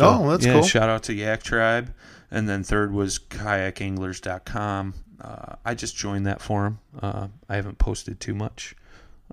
[0.00, 0.62] Oh, that's yeah, cool.
[0.62, 1.92] Shout out to Yak Tribe.
[2.30, 4.94] And then third was kayakanglers.com.
[5.20, 6.80] Uh, I just joined that forum.
[7.00, 8.74] Uh, I haven't posted too much.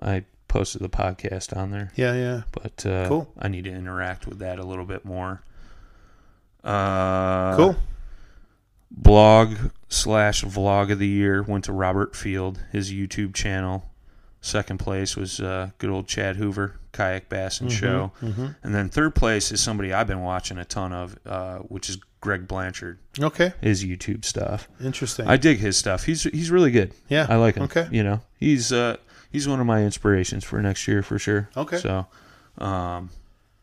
[0.00, 2.42] I posted the podcast on there, Yeah, yeah.
[2.52, 3.32] but uh, Cool.
[3.38, 5.42] I need to interact with that a little bit more.
[6.62, 7.76] Uh, Cool.
[8.90, 9.56] blog
[9.88, 13.90] slash vlog of the year went to Robert Field, his YouTube channel.
[14.44, 18.12] Second place was uh, good old Chad Hoover, Kayak Bassin' Show.
[18.20, 21.96] And then third place is somebody I've been watching a ton of, uh, which is
[22.20, 23.54] Greg Blanchard, Okay.
[23.62, 24.68] his YouTube stuff.
[24.82, 25.26] Interesting.
[25.26, 26.04] I dig his stuff.
[26.04, 26.92] He's he's really good.
[27.08, 27.62] Yeah, I like him.
[27.64, 27.88] okay.
[27.90, 28.98] You know, he's uh
[29.32, 31.48] he's one of my inspirations for next year for sure.
[31.56, 31.78] Okay.
[31.78, 32.06] So,
[32.58, 33.08] um,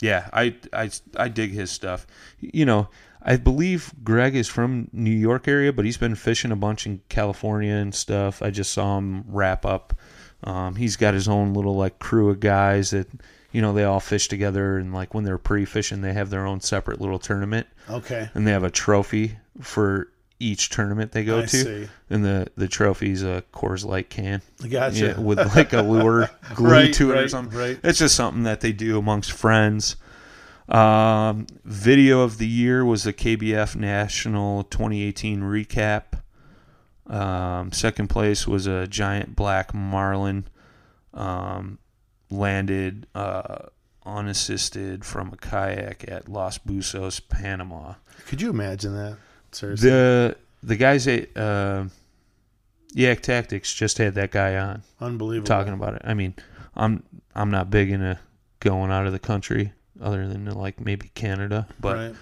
[0.02, 2.08] yeah, I I I dig his stuff.
[2.40, 2.90] You know,
[3.22, 7.02] I believe Greg is from New York area, but he's been fishing a bunch in
[7.08, 8.42] California and stuff.
[8.42, 9.94] I just saw him wrap up.
[10.44, 13.08] Um, he's got his own little like crew of guys that
[13.52, 16.62] you know, they all fish together, and like when they're pre-fishing, they have their own
[16.62, 18.30] separate little tournament, Okay.
[18.34, 20.08] and they have a trophy for
[20.40, 21.88] each tournament they go I to, see.
[22.10, 25.06] and the the trophy's a Coors Light can, Gotcha.
[25.08, 27.60] yeah, with like a lure glued Right, to it or something.
[27.60, 27.78] right.
[27.84, 29.98] It's just something that they do amongst friends.
[30.70, 36.04] Um, video of the year was the KBF National 2018 recap.
[37.12, 40.48] Um, second place was a giant black marlin.
[41.14, 41.78] Um,
[42.30, 43.66] landed uh,
[44.06, 47.96] unassisted from a kayak at Los Buzos, Panama.
[48.28, 49.18] Could you imagine that?
[49.52, 49.90] Seriously.
[49.90, 51.86] The the guys at uh,
[52.94, 55.48] Yak Tactics just had that guy on Unbelievable.
[55.48, 56.02] talking about it.
[56.06, 56.36] I mean,
[56.76, 57.04] I'm
[57.36, 58.18] I'm not big into
[58.60, 62.16] going out of the country other than like maybe Canada, but right.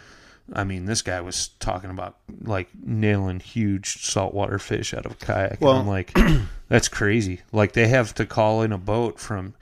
[0.54, 5.16] I mean, this guy was talking about like nailing huge saltwater fish out of a
[5.16, 5.62] kayak.
[5.62, 6.18] Well- and I'm like,
[6.70, 7.42] that's crazy.
[7.52, 9.54] Like they have to call in a boat from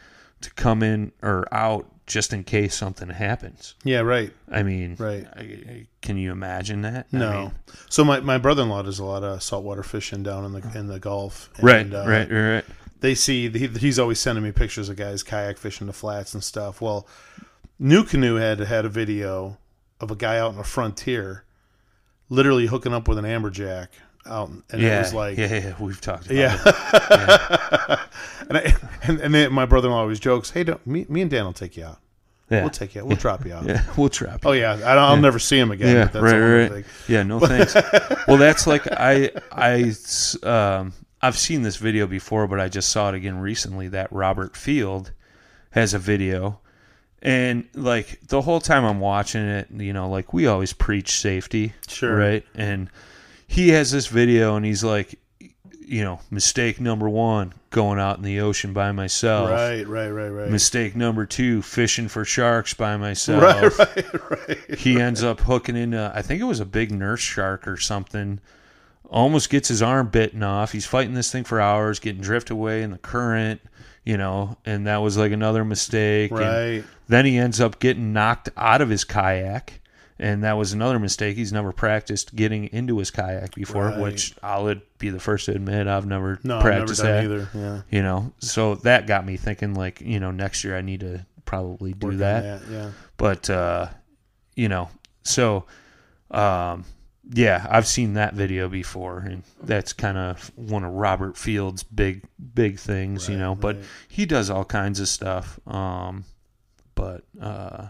[0.42, 3.76] to come in or out just in case something happens.
[3.84, 4.32] Yeah, right.
[4.50, 5.28] I mean, Right.
[5.36, 7.08] I, I- can you imagine that?
[7.12, 7.32] I No.
[7.42, 7.52] mean,
[7.90, 10.72] so my, my brother in law does a lot of saltwater fishing down in the
[10.78, 11.50] in the Gulf.
[11.62, 12.66] right, uh, right, right, right.
[13.02, 16.42] They see he, he's always sending me pictures of guys kayak fishing the flats and
[16.44, 16.80] stuff.
[16.82, 17.06] Well,
[17.82, 19.58] NuCanoe had had a video
[20.00, 21.43] of a guy out in the frontier,
[22.30, 23.88] literally hooking up with an amberjack
[24.26, 26.58] out, and Yeah, it was like, yeah, yeah, we've talked about yeah.
[26.66, 28.00] it.
[28.50, 28.74] and, I,
[29.04, 31.45] and and then my brother in law always jokes, "Hey, don't, me, me and Dan
[31.45, 32.00] will take you out.
[32.50, 33.02] Yeah, We'll take you.
[33.02, 33.08] out.
[33.08, 34.43] We'll drop you out." yeah, we'll trap.
[34.43, 34.50] You.
[34.50, 36.10] Oh yeah, I, I'll never see him again.
[36.14, 36.86] yeah, right, right.
[37.08, 37.74] Yeah, no thanks.
[38.28, 39.93] well, that's like I I
[40.43, 43.88] um I've seen this video before, but I just saw it again recently.
[43.88, 45.12] That Robert Field
[45.72, 46.60] has a video,
[47.28, 51.74] and like the whole time I'm watching it, you know, like we always preach safety,
[51.88, 52.16] Sure.
[52.16, 52.46] right?
[52.56, 52.90] And
[53.48, 55.20] he has this video, and he's like,
[55.86, 59.50] you know, mistake number one, going out in the ocean by myself.
[59.50, 60.50] Right, right, right, right.
[60.50, 63.78] Mistake number two, fishing for sharks by myself Right,
[64.14, 64.80] right, right.
[64.80, 68.40] he ends up hooking into I think it was a big nurse shark or something.
[69.10, 70.74] Almost gets his arm bitten off.
[70.74, 73.62] He's fighting this thing for hours, getting drift away in the current,
[74.04, 76.32] you know, and that was like another mistake.
[76.32, 76.84] And Right.
[77.08, 79.82] Then he ends up getting knocked out of his kayak,
[80.20, 81.36] and that was another mistake.
[81.38, 83.99] He's never practiced getting into his kayak before, Right.
[83.99, 87.49] which I'll be the first to admit I've never No, I've never practiced that either.
[87.53, 87.82] Yeah.
[87.91, 91.24] you know so that got me thinking like you know next year i need to
[91.45, 92.89] probably do Work on that Yeah.
[93.18, 93.89] but uh
[94.55, 94.89] you know
[95.24, 95.66] so
[96.32, 96.84] um
[97.32, 102.24] yeah i've seen that video before and that's kind of one of robert field's big
[102.55, 103.86] big things you know but right.
[104.08, 106.26] he does all kinds of stuff um
[106.98, 107.88] but uh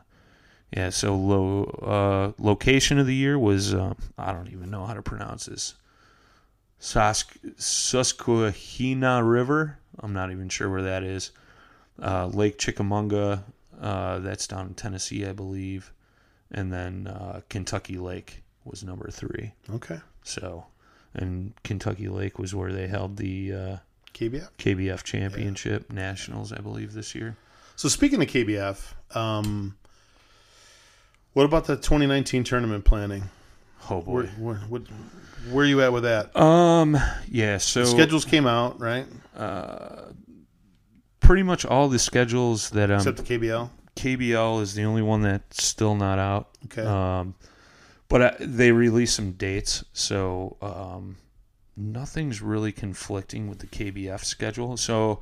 [0.76, 4.94] yeah so low uh location of the year was um i don't even know how
[4.94, 5.74] to pronounce this
[6.80, 9.80] Sask- Susquehanna River.
[10.00, 11.32] I'm not even sure where that is.
[12.02, 13.44] Uh, Lake Chickamauga.
[13.82, 15.92] Uh, that's down in Tennessee, I believe.
[16.52, 19.54] And then uh, Kentucky Lake was number three.
[19.72, 20.00] Okay.
[20.24, 20.66] So,
[21.14, 23.78] and Kentucky Lake was where they held the uh,
[24.14, 24.50] KBF.
[24.58, 27.38] KBF Championship Nationals, I believe, this year.
[27.78, 29.78] So speaking of KBF, um,
[31.34, 33.30] what about the 2019 tournament planning?
[33.88, 34.12] Oh boy.
[34.12, 34.82] Where, where, what,
[35.52, 36.36] where are you at with that?
[36.36, 36.98] Um.
[37.30, 37.58] Yeah.
[37.58, 39.06] So Schedules came out, right?
[41.20, 43.70] pretty much all the schedules that um, Except the KBL.
[43.96, 46.50] KBL is the only one that's still not out.
[46.66, 46.82] Okay.
[46.82, 47.36] Um,
[48.10, 51.18] but uh, they released some dates, so um,
[51.76, 54.78] nothing's really conflicting with the KBF schedule.
[54.78, 55.20] So,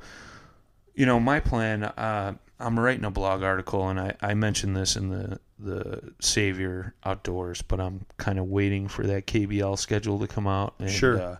[0.94, 1.84] you know, my plan.
[1.84, 6.94] Uh, I'm writing a blog article, and I, I mentioned this in the the Savior
[7.04, 10.74] Outdoors, but I'm kind of waiting for that KBL schedule to come out.
[10.78, 11.20] And, Sure.
[11.20, 11.36] Uh,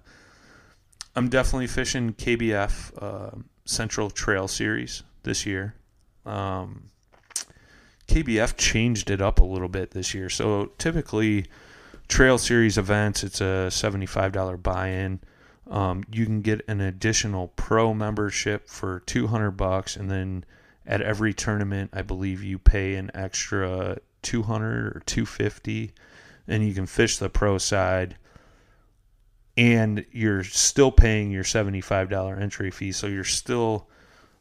[1.14, 5.74] I'm definitely fishing KBF uh, Central Trail Series this year.
[6.24, 6.90] Um,
[8.08, 10.28] KBF changed it up a little bit this year.
[10.28, 11.46] So typically,
[12.08, 15.20] Trail Series events, it's a seventy-five dollar buy-in.
[15.68, 20.44] Um, you can get an additional pro membership for two hundred bucks, and then
[20.87, 25.93] at every tournament, I believe you pay an extra two hundred or two fifty,
[26.47, 28.16] and you can fish the pro side.
[29.59, 33.89] And you're still paying your seventy-five dollar entry fee, so you're still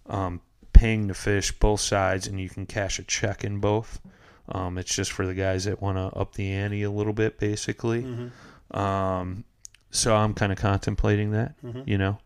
[0.08, 0.42] um,
[0.74, 4.02] paying to fish both sides, and you can cash a check in both.
[4.50, 7.40] Um, it's just for the guys that want to up the ante a little bit,
[7.40, 8.04] basically.
[8.72, 9.46] Um,
[9.90, 11.56] so I'm kind of contemplating that.
[11.88, 12.20] You know,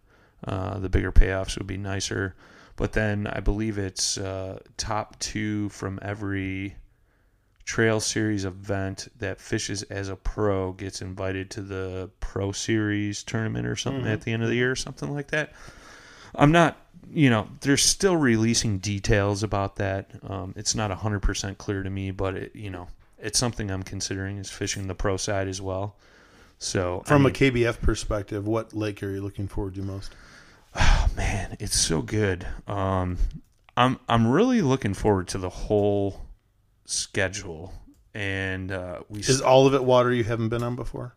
[0.48, 2.34] uh, the bigger payoffs would be nicer,
[2.80, 6.76] but then I believe it's uh, top two from every
[7.66, 13.68] Trail Series event that fishes as a pro gets invited to the Pro Series tournament
[13.68, 15.52] or something at the end of the year or something like that.
[16.34, 16.78] I'm not
[17.12, 20.12] you know, they're still releasing details about that.
[20.24, 23.84] Um, it's not hundred percent clear to me, but it, you know, it's something I'm
[23.84, 25.98] considering is fishing the pro side as well.
[26.60, 30.16] So From a KBF perspective, what lake are you looking forward to most?
[31.16, 32.46] Man, it's so good.
[32.68, 33.18] Um,
[33.78, 36.22] I'm I'm really looking forward to the whole
[36.86, 37.74] schedule,
[38.14, 41.16] and uh, we Is all of it water you haven't been on before?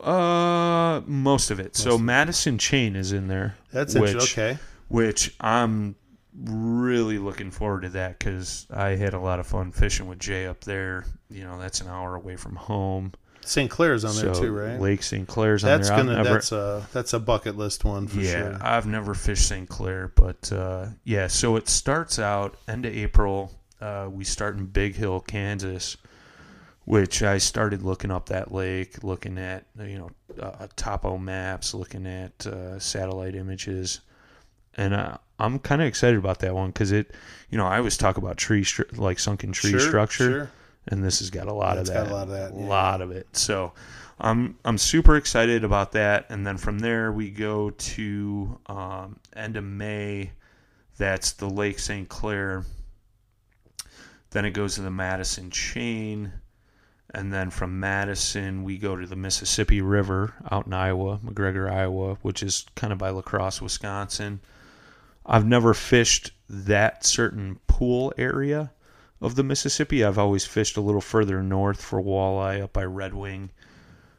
[0.00, 1.76] uh most of it.
[1.76, 3.54] so Madison Chain is in there.
[3.72, 4.16] That's which.
[4.32, 4.58] Okay.
[4.88, 5.94] Which I'm
[6.36, 10.46] really looking forward to that because I had a lot of fun fishing with Jay
[10.46, 11.04] up there.
[11.30, 13.12] You know, that's an hour away from home.
[13.46, 13.70] St.
[13.70, 14.80] Clair's on there too, right?
[14.80, 15.26] Lake St.
[15.28, 16.16] Clair's that's on there.
[16.16, 18.58] gonna never, that's a that's a bucket list one for yeah, sure.
[18.60, 19.68] I've never fished St.
[19.68, 21.26] Clair, but uh, yeah.
[21.26, 23.52] So it starts out end of April.
[23.80, 25.96] Uh, we start in Big Hill, Kansas,
[26.84, 32.06] which I started looking up that lake, looking at you know uh, topo maps, looking
[32.06, 34.00] at uh, satellite images,
[34.76, 37.12] and uh, I'm kind of excited about that one because it,
[37.50, 40.50] you know, I always talk about tree stru- like sunken tree Sure, structure sure.
[40.88, 42.12] And this has got a lot It's of got that.
[42.12, 42.66] a lot of that, yeah.
[42.66, 43.26] lot of it.
[43.36, 43.72] So
[44.20, 46.26] I'm I'm super excited about that.
[46.30, 50.32] And then from there we go to um, end of May.
[50.96, 52.08] That's the Lake St.
[52.08, 52.64] Clair.
[54.30, 56.32] Then it goes to the Madison chain.
[57.12, 62.16] And then from Madison, we go to the Mississippi River out in Iowa, McGregor, Iowa,
[62.22, 64.40] which is kind of by La Crosse, Wisconsin.
[65.24, 68.72] I've never fished that certain pool area
[69.24, 70.04] of the Mississippi.
[70.04, 73.50] I've always fished a little further north for walleye up by Red Wing.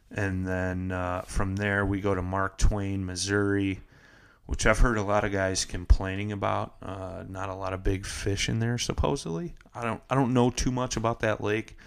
[0.09, 3.81] And then uh, from there, we go to Mark Twain, Missouri,
[4.47, 6.75] which I've heard a lot of guys complaining about.
[6.81, 9.53] Uh, not a lot of big fish in there, supposedly.
[9.75, 11.77] I don't, I don't know too much about that lake.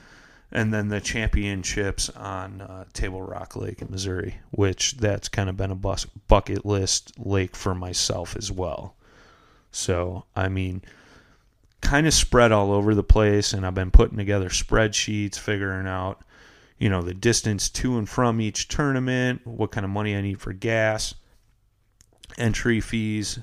[0.50, 5.56] And then the championships on uh, Table Rock Lake in Missouri, which that's kind of
[5.56, 8.94] been a bus- bucket list lake for myself as well.
[9.70, 10.82] So, I mean,
[11.80, 16.22] kind of spread all over the place and I've been putting together spreadsheets figuring out
[16.78, 20.40] you know the distance to and from each tournament what kind of money I need
[20.40, 21.14] for gas
[22.36, 23.38] entry fees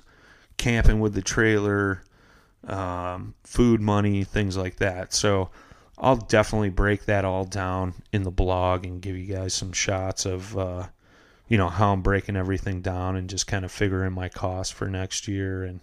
[0.58, 2.04] camping with the trailer
[2.68, 5.14] um, food money things like that.
[5.14, 5.50] So
[5.98, 10.26] I'll definitely break that all down in the blog and give you guys some shots
[10.26, 10.88] of uh,
[11.48, 14.90] you know how I'm breaking everything down and just kind of figuring my costs for
[14.90, 15.80] next year and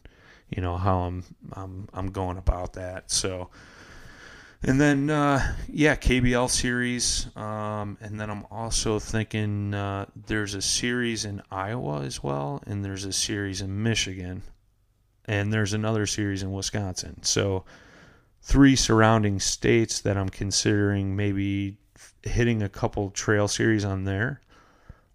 [0.55, 3.11] you know how I'm I'm I'm going about that.
[3.11, 3.51] So,
[4.63, 10.63] and then uh, yeah, KBL series, um, and then I'm also thinking uh, there's a
[10.63, 14.43] series in Iowa as well, and there's a series in Michigan,
[15.25, 17.23] and there's another series in Wisconsin.
[17.23, 17.65] So,
[18.43, 21.79] three surrounding states that I'm considering maybe
[22.23, 24.41] hitting a couple trail series on there.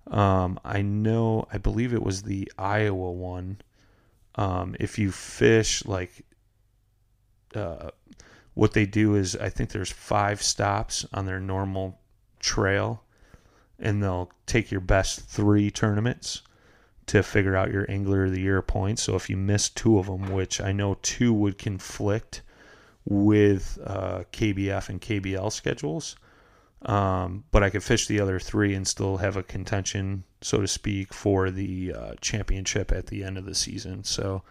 [0.08, 3.58] Um, I know, I believe it was the Iowa one
[4.38, 6.26] um, if you fish like
[7.56, 7.90] uh,
[8.54, 12.00] what they do is i think there's five stops on their normal
[12.40, 13.04] trail
[13.80, 16.42] and they'll take your best three tournaments
[17.06, 19.04] to figure out your angler of the year points.
[19.04, 22.42] So if you miss two of them which i know two would conflict
[23.06, 26.16] with uh, kbf and kbl schedules
[26.84, 30.68] um, but I could fish the other three and still have a contention, so to
[30.68, 34.04] speak, for the uh, championship at the end of the season.
[34.06, 34.44] So,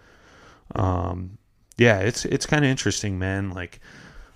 [0.75, 1.39] um,
[1.79, 3.51] yeah, it's it's kind of interesting, man.
[3.51, 3.81] Like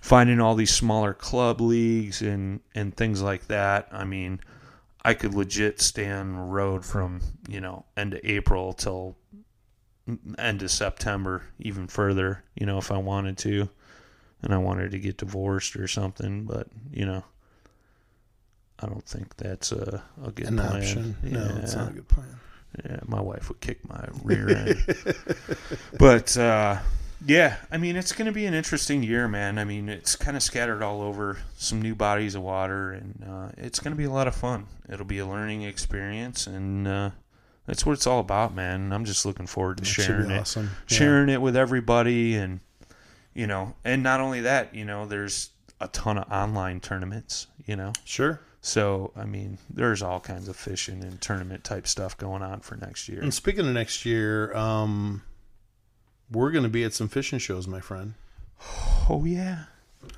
[0.01, 3.89] finding all these smaller club leagues and and things like that.
[3.93, 4.41] I mean,
[5.05, 9.17] I could legit the road from you know end of April till
[10.39, 12.43] end of September, even further.
[12.55, 13.69] You know, if I wanted to,
[14.43, 17.25] and I wanted to get divorced or something, but you know.
[18.83, 20.77] I don't think that's a, a good An plan.
[20.77, 21.17] option.
[21.23, 21.81] No, it's Yeah.
[21.83, 22.27] not a good plan.
[22.85, 24.85] Yeah, my wife would kick my rear end.
[25.99, 26.79] but uh,
[27.27, 29.59] yeah, I mean, it's going to be an interesting year, man.
[29.59, 33.49] I mean, it's kind of scattered all over some new bodies of water, and uh,
[33.59, 34.67] it's going to be a lot of fun.
[34.89, 37.11] It'll be a learning experience, and uh,
[37.67, 38.93] that's what it's all about, man.
[38.93, 40.71] I'm just looking forward to sharing it, awesome.
[40.89, 40.97] Yeah.
[40.97, 42.61] sharing it with everybody, and
[43.35, 45.51] you know, and not only that, you know, there's
[45.81, 47.93] a ton of online tournaments, you know.
[48.05, 48.41] Sure.
[48.63, 52.77] So, I mean, there's all kinds of fishing and tournament type stuff going on for
[52.77, 53.21] next year.
[53.23, 55.23] And speaking of next year, um,
[56.31, 58.15] we're going to be at some fishing shows, my friend,
[59.09, 59.65] Oh yeah,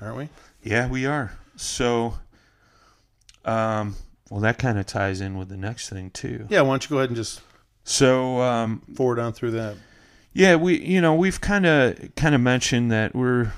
[0.01, 0.29] aren't we?
[0.61, 1.37] yeah, we are.
[1.55, 2.15] So,
[3.45, 3.95] um,
[4.29, 6.45] well, that kind of ties in with the next thing too.
[6.49, 6.61] Yeah.
[6.61, 7.41] Why don't you go ahead and just
[7.83, 9.75] So, um, forward on through that?
[10.33, 13.53] yeah, we, you know, we've kind of kind of mentioned that we're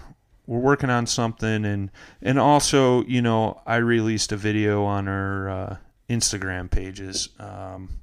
[0.48, 1.92] we're working on something, and
[2.22, 5.78] and also, you know, I released a video on our uh,
[6.10, 7.30] Instagram pages.
[7.40, 8.02] Um,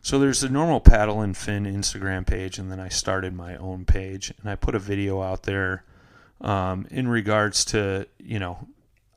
[0.00, 3.84] So there's the normal paddle and fin Instagram page, and then I started my own
[3.84, 5.84] page, and I put a video out there
[6.40, 8.68] um, in regards to you know,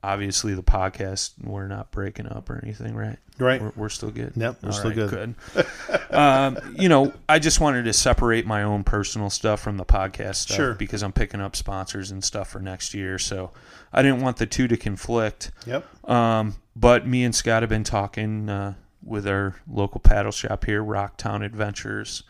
[0.02, 1.32] obviously the podcast.
[1.42, 3.18] We're not breaking up or anything, right?
[3.38, 3.60] Right.
[3.62, 4.32] We're, we're still good.
[4.36, 5.34] Yep, we're All still right, good.
[5.54, 5.66] good.
[6.14, 10.36] um, you know, I just wanted to separate my own personal stuff from the podcast
[10.36, 10.74] stuff Sure.
[10.74, 13.18] because I'm picking up sponsors and stuff for next year.
[13.18, 13.50] So
[13.92, 15.50] I didn't want the two to conflict.
[15.66, 16.08] Yep.
[16.10, 18.74] Um, but me and Scott have been talking uh,
[19.04, 22.22] with our local paddle shop here, Rocktown Adventures,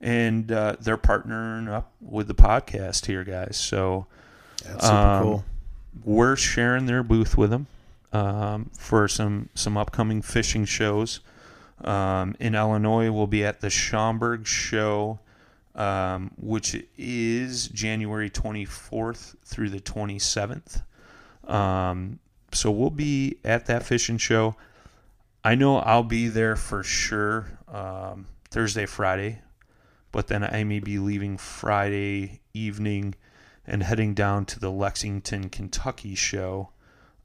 [0.00, 3.56] and uh, they're partnering up with the podcast here, guys.
[3.56, 4.06] So
[4.64, 5.44] That's super Um, cool.
[6.04, 7.66] We're sharing their booth with them
[8.12, 11.20] um, for some some upcoming fishing shows.
[11.84, 15.18] Um, in Illinois, we'll be at the Schaumburg Show,
[15.74, 20.82] um, which is January 24th through the 27th.
[21.46, 22.18] Um,
[22.52, 24.56] so we'll be at that fishing show.
[25.44, 29.40] I know I'll be there for sure um, Thursday, Friday,
[30.10, 33.14] but then I may be leaving Friday evening
[33.66, 36.70] and heading down to the Lexington, Kentucky show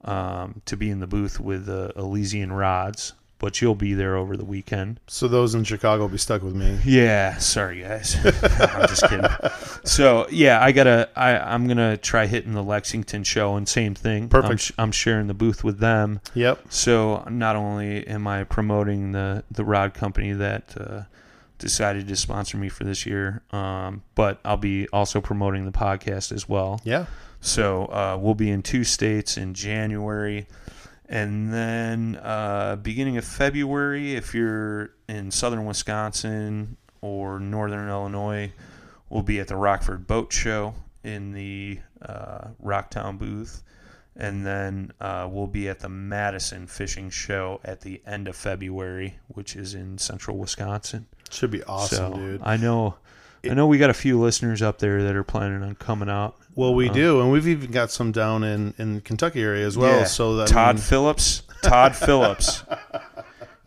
[0.04, 3.12] um, to be in the booth with uh, Elysian Rods.
[3.38, 5.00] But you'll be there over the weekend.
[5.08, 6.78] So those in Chicago will be stuck with me.
[6.84, 8.14] Yeah, sorry guys.
[8.24, 9.26] I'm just kidding.
[9.82, 11.08] So yeah, I gotta.
[11.16, 14.22] I I'm gonna try hitting the Lexington show and same thing.
[14.24, 14.60] I'm, Perfect.
[14.60, 16.20] sh- I'm sharing the booth with them.
[16.34, 16.66] Yep.
[16.70, 21.02] So not only am I promoting the the rod company that uh,
[21.62, 26.32] decided to sponsor me for this year, um, but I'll be also promoting the podcast
[26.32, 26.80] as well.
[26.84, 27.06] Yeah.
[27.40, 30.46] So uh, we'll be in two states in January.
[31.08, 38.52] And then uh, beginning of February, if you're in southern Wisconsin or northern Illinois,
[39.08, 43.62] we'll be at the Rockford Boat Show in the uh, Rocktown booth.
[44.14, 49.18] And then uh, we'll be at the Madison Fishing Show at the end of February,
[49.28, 51.06] which is in central Wisconsin.
[51.32, 52.40] Should be awesome, so dude.
[52.44, 52.94] I know,
[53.44, 56.36] I know we got a few listeners up there that are planning on coming out.
[56.54, 59.76] Well, we Uh, do, and we've even got some down in in Kentucky area as
[59.76, 60.00] well.
[60.00, 60.04] Yeah.
[60.04, 62.62] So that Todd I mean, Phillips, Todd Phillips,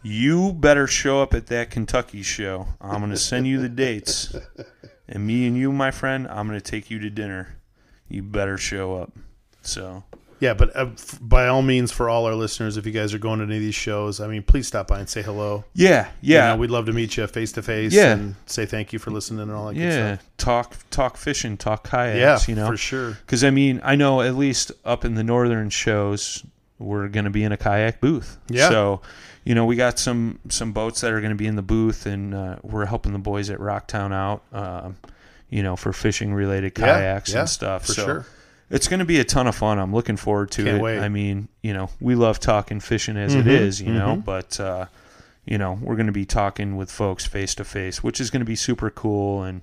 [0.03, 2.67] you better show up at that Kentucky show.
[2.79, 4.35] I'm going to send you the dates,
[5.09, 7.57] and me and you, my friend, I'm going to take you to dinner.
[8.07, 9.11] You better show up.
[9.63, 10.03] So
[10.39, 13.17] yeah, but uh, f- by all means, for all our listeners, if you guys are
[13.19, 15.63] going to any of these shows, I mean, please stop by and say hello.
[15.73, 17.93] yeah, You yeah, know, we'd love to meet you face to face.
[17.93, 18.13] Yeah.
[18.13, 19.75] and say thank you for listening and all that.
[19.75, 19.89] yeah.
[19.89, 20.29] good stuff.
[20.37, 22.19] Talk, talk fishing, talk kayaks.
[22.47, 23.11] yeah, you know, for sure.
[23.11, 26.43] Because I mean, I know at least up in the northern shows,
[26.79, 28.37] we're going to be in a kayak booth.
[28.49, 28.67] Yeah.
[28.69, 29.01] So,
[29.45, 32.05] you know, we got some some boats that are going to be in the booth,
[32.05, 34.41] and uh, we're helping the boys at Rocktown out.
[34.51, 34.97] Um,
[35.49, 37.85] you know, for fishing related Yeah, kayaks yeah, and stuff.
[37.85, 38.25] for so sure.
[38.69, 39.79] It's going to be a ton of fun.
[39.79, 40.81] I'm looking forward to Can't it.
[40.81, 40.99] wait.
[40.99, 44.25] I mean, you know, we love talking fishing as Mhm, it is, you know, mhm.
[44.25, 44.85] but uh,
[45.45, 48.39] you know, we're going to be talking with folks face to face, which is going
[48.41, 49.61] to be super cool and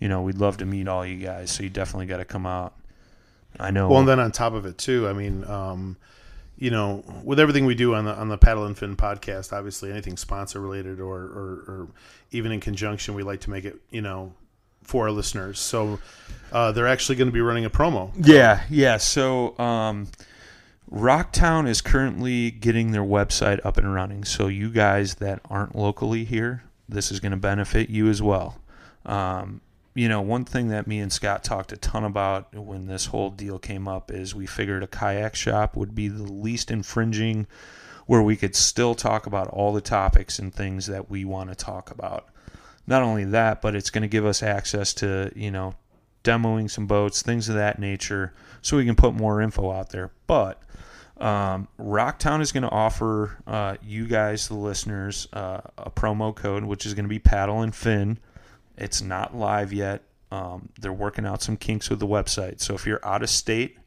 [0.00, 2.46] you know, we'd love to meet all you guys, so you definitely got to come
[2.46, 2.74] out.
[3.58, 3.88] I know.
[3.88, 5.96] Well, and then on top of it too, I mean, um,
[6.58, 9.90] you know, with everything we do on the on the Paddle and Fin podcast, obviously
[9.92, 11.88] anything sponsor related or, or or
[12.32, 14.34] even in conjunction, we like to make it, you know,
[14.84, 15.58] for our listeners.
[15.58, 15.98] So
[16.52, 18.12] uh, they're actually going to be running a promo.
[18.16, 18.96] Yeah, yeah.
[18.98, 20.08] So, um,
[20.90, 24.24] Rocktown is currently getting their website up and running.
[24.24, 28.60] So, you guys that aren't locally here, this is going to benefit you as well.
[29.04, 29.60] Um,
[29.94, 33.30] you know, one thing that me and Scott talked a ton about when this whole
[33.30, 37.46] deal came up is we figured a kayak shop would be the least infringing,
[38.06, 41.56] where we could still talk about all the topics and things that we want to
[41.56, 42.28] talk about.
[42.86, 45.74] Not only that, but it's going to give us access to, you know,
[46.22, 48.32] demoing some boats, things of that nature,
[48.62, 50.10] so we can put more info out there.
[50.26, 50.62] But
[51.18, 56.64] um, Rocktown is going to offer uh, you guys, the listeners, uh, a promo code,
[56.64, 58.18] which is going to be Paddle and Fin.
[58.76, 60.02] It's not live yet.
[60.30, 62.60] Um, they're working out some kinks with the website.
[62.60, 63.78] So if you're out of state,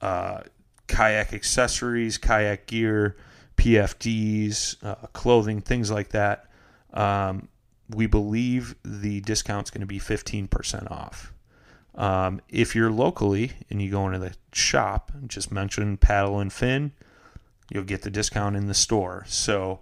[0.00, 0.40] uh,
[0.88, 3.16] kayak accessories, kayak gear,
[3.56, 6.46] PFDs, uh, clothing, things like that,
[6.92, 7.48] um,
[7.88, 11.32] we believe the discount's going to be 15% off.
[11.94, 16.92] Um, if you're locally and you go into the shop, just mention paddle and fin,
[17.70, 19.24] you'll get the discount in the store.
[19.28, 19.80] So,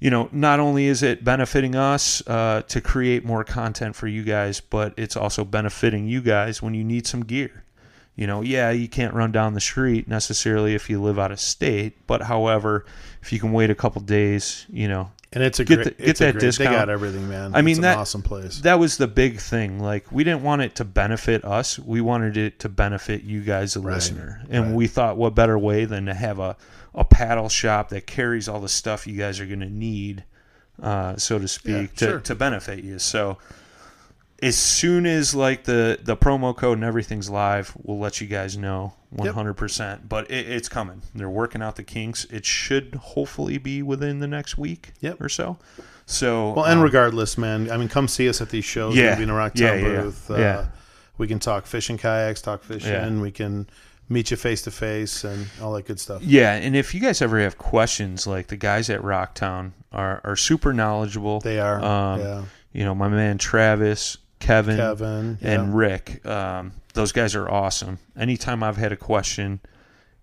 [0.00, 4.22] you know, not only is it benefiting us uh, to create more content for you
[4.22, 7.64] guys, but it's also benefiting you guys when you need some gear.
[8.16, 11.40] You know, yeah, you can't run down the street necessarily if you live out of
[11.40, 12.84] state, but however,
[13.22, 16.04] if you can wait a couple days, you know, And it's a Get great, the-
[16.04, 16.70] get that great, discount.
[16.70, 17.54] They got everything, man.
[17.54, 18.60] I mean, it's an that- awesome place.
[18.60, 19.78] that was the big thing.
[19.80, 21.78] Like we didn't want it to benefit us.
[21.78, 24.42] We wanted it to benefit you guys, the Right, listener.
[24.50, 24.74] And right.
[24.74, 26.56] we thought, what better way than to have a,
[26.94, 30.24] a paddle shop that carries all the stuff you guys are going to need
[30.82, 32.20] uh, so to speak, Yeah, to, sure.
[32.20, 32.98] to benefit you.
[32.98, 33.38] So
[34.42, 38.56] as soon as like the the promo code and everything's live, we'll let you guys
[38.58, 40.08] know 100%.
[40.08, 41.02] But it, it's coming.
[41.14, 42.24] They're working out the kinks.
[42.26, 45.20] It should hopefully be within the next week Yep.
[45.20, 45.58] or so.
[46.06, 48.96] So Well, and um, regardless, man, I mean, come see us at these shows.
[48.96, 49.08] Yeah.
[49.10, 50.00] We'll be in a Rocktown Yeah, yeah, yeah.
[50.02, 50.30] booth.
[50.30, 50.66] Uh, Yeah.
[51.18, 52.90] We can talk fishing kayaks, talk fishing.
[52.90, 53.20] Yeah.
[53.20, 53.68] We can
[54.08, 56.22] meet you face to face and all that good stuff.
[56.22, 60.36] Yeah, and if you guys ever have questions, like the guys at Rocktown are, are
[60.36, 61.40] super knowledgeable.
[61.40, 61.82] They are.
[61.82, 62.42] Um, yeah.
[62.72, 65.38] You know, my man Travis, Kevin, Kevin.
[65.40, 65.50] Yeah.
[65.52, 66.26] and Rick.
[66.26, 67.98] Um, those guys are awesome.
[68.16, 69.60] Anytime I've had a question,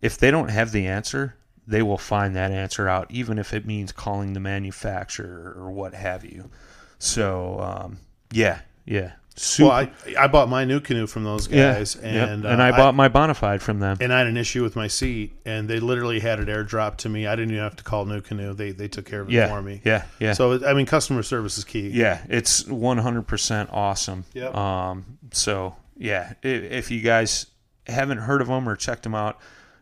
[0.01, 1.35] if they don't have the answer,
[1.67, 5.93] they will find that answer out, even if it means calling the manufacturer or what
[5.93, 6.49] have you.
[6.97, 7.99] So, um,
[8.31, 9.13] yeah, yeah.
[9.35, 9.69] Super.
[9.69, 12.03] well, I, I bought my NuCanoe from those yeah, guys, yep.
[12.03, 13.97] and and uh, I bought my Bonafide from them.
[14.01, 17.09] and I had an issue with my seat, and they literally had it airdropped to
[17.09, 17.25] me.
[17.25, 19.61] I didn't even have to call NuCanoe; they they took care of it yeah, for
[19.61, 19.79] me.
[19.85, 20.33] yeah, yeah.
[20.33, 21.87] So I mean, customer service is key.
[21.87, 24.25] Yeah, it's 100% awesome.
[24.33, 24.53] Yep.
[24.53, 27.45] Um, so, yeah, if, you guys
[27.85, 29.37] haven't heard of them or checked them out,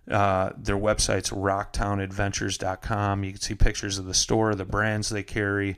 [0.10, 3.24] uh, their website's rocktownadventures.com.
[3.24, 5.78] You can see pictures of the store, the brands they carry.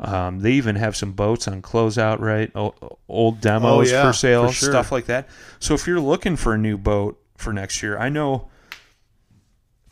[0.00, 2.50] Um, they even have some boats on closeout, right?
[2.54, 4.70] O- old demos Oh, yeah, for sale, for sure.
[4.70, 5.28] stuff like that.
[5.58, 8.48] So if you're looking for a new boat for next year, I know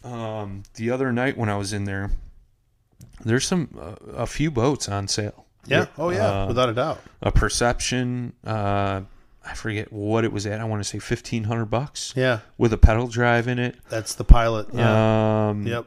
[0.05, 2.11] um, the other night when I was in there,
[3.25, 5.87] there's some uh, a few boats on sale Yeah.
[5.99, 7.01] Oh yeah, Uh, without a doubt.
[7.23, 9.01] a perception uh
[9.47, 12.79] i forget what it was at i want to say 1500 bucks Yeah, with a
[12.79, 14.69] pedal drive in it that's the pilot.
[14.73, 15.49] Yeah.
[15.51, 15.87] um yep.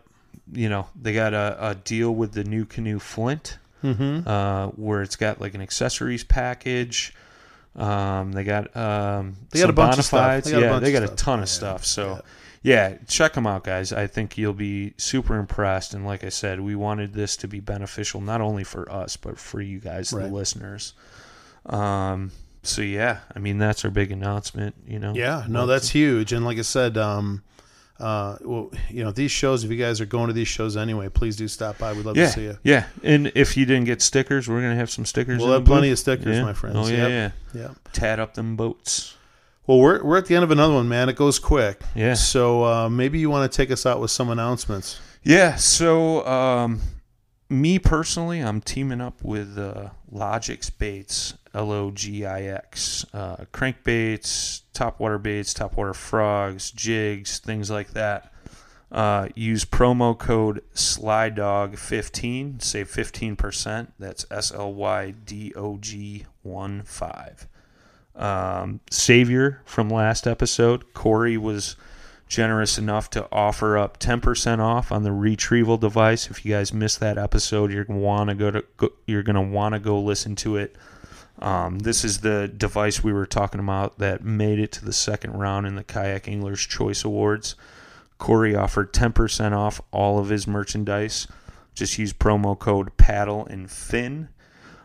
[0.52, 4.28] you know they got a, a deal with the NuCanoe flint Mm-hmm.
[4.28, 7.14] uh where it's got like an accessories package
[7.78, 10.44] um they got um They got a bunch of stuff.
[10.44, 12.22] They got a yeah they got a ton of Yeah, stuff so
[12.62, 13.94] yeah, check them out, guys.
[13.94, 15.94] I think you'll be super impressed.
[15.94, 19.40] And like I said, we wanted this to be beneficial not only for us but
[19.40, 20.24] for you guys, Right.
[20.28, 20.94] the listeners.
[21.66, 22.32] Um,
[22.64, 24.76] so yeah, I mean that's our big announcement.
[24.88, 25.14] You know.
[25.14, 26.34] Yeah, no, that's huge.
[26.34, 27.44] And like I said, um,
[28.00, 29.64] uh, well, you know, these shows.
[29.64, 31.94] If you guys are going to these shows anyway, please do stop by.
[31.94, 32.58] We'd love Yeah, to see you.
[32.64, 32.86] yeah.
[33.04, 35.40] And if you didn't get stickers, we're gonna have some stickers.
[35.40, 35.94] We'll have plenty booth.
[35.94, 36.44] of stickers, Yeah.
[36.44, 36.76] my friends.
[36.78, 37.34] Oh yeah, Yep.
[37.54, 37.62] yeah.
[37.62, 37.68] Yeah.
[37.94, 39.16] Tat up them boats.
[39.68, 41.10] Well, we're we're at the end of another one, man.
[41.10, 41.82] It goes quick.
[41.94, 42.14] Yeah.
[42.16, 45.00] So uh, maybe you want to take us out with some announcements.
[45.24, 45.56] Yeah.
[45.58, 46.80] So, um,
[47.50, 53.38] me personally, I'm teaming up with uh, Logix Baits, L O G I X, uh,
[53.54, 58.32] crankbaits, topwater baits, topwater frogs, jigs, things like that.
[58.92, 63.88] Uh, use promo code SLYDOG15, save 15%.
[64.00, 67.48] That's S L Y D O G 1 5.
[68.16, 71.76] Um, Savior from last episode, Corey was
[72.28, 76.30] generous enough to offer up 10% off on the retrieval device.
[76.30, 78.64] If you guys missed that episode, you're gonna want to go to
[79.06, 80.76] you're gonna want to go listen to it.
[81.40, 85.34] Um, this is the device we were talking about that made it to the second
[85.34, 87.56] round in the Kayak Anglers Choice Awards.
[88.18, 91.28] Corey offered 10% off all of his merchandise.
[91.74, 94.28] Just use promo code paddle and fin.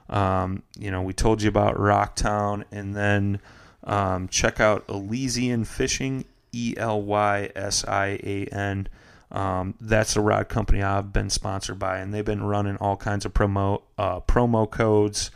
[0.09, 3.41] Um, you know, we told you about Rocktown, and then
[3.83, 8.87] um, check out Elysian Fishing, E L Y S I A N.
[9.33, 13.25] Um, that's a rod company I've been sponsored by, and they've been running all kinds
[13.25, 15.33] of promo uh, promo codes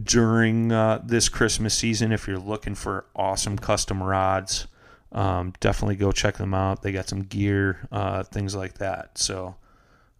[0.00, 2.12] during uh, this Christmas season.
[2.12, 4.66] If you're looking for awesome custom rods,
[5.12, 6.82] um, definitely go check them out.
[6.82, 9.18] They got some gear, uh, things like that.
[9.18, 9.56] So,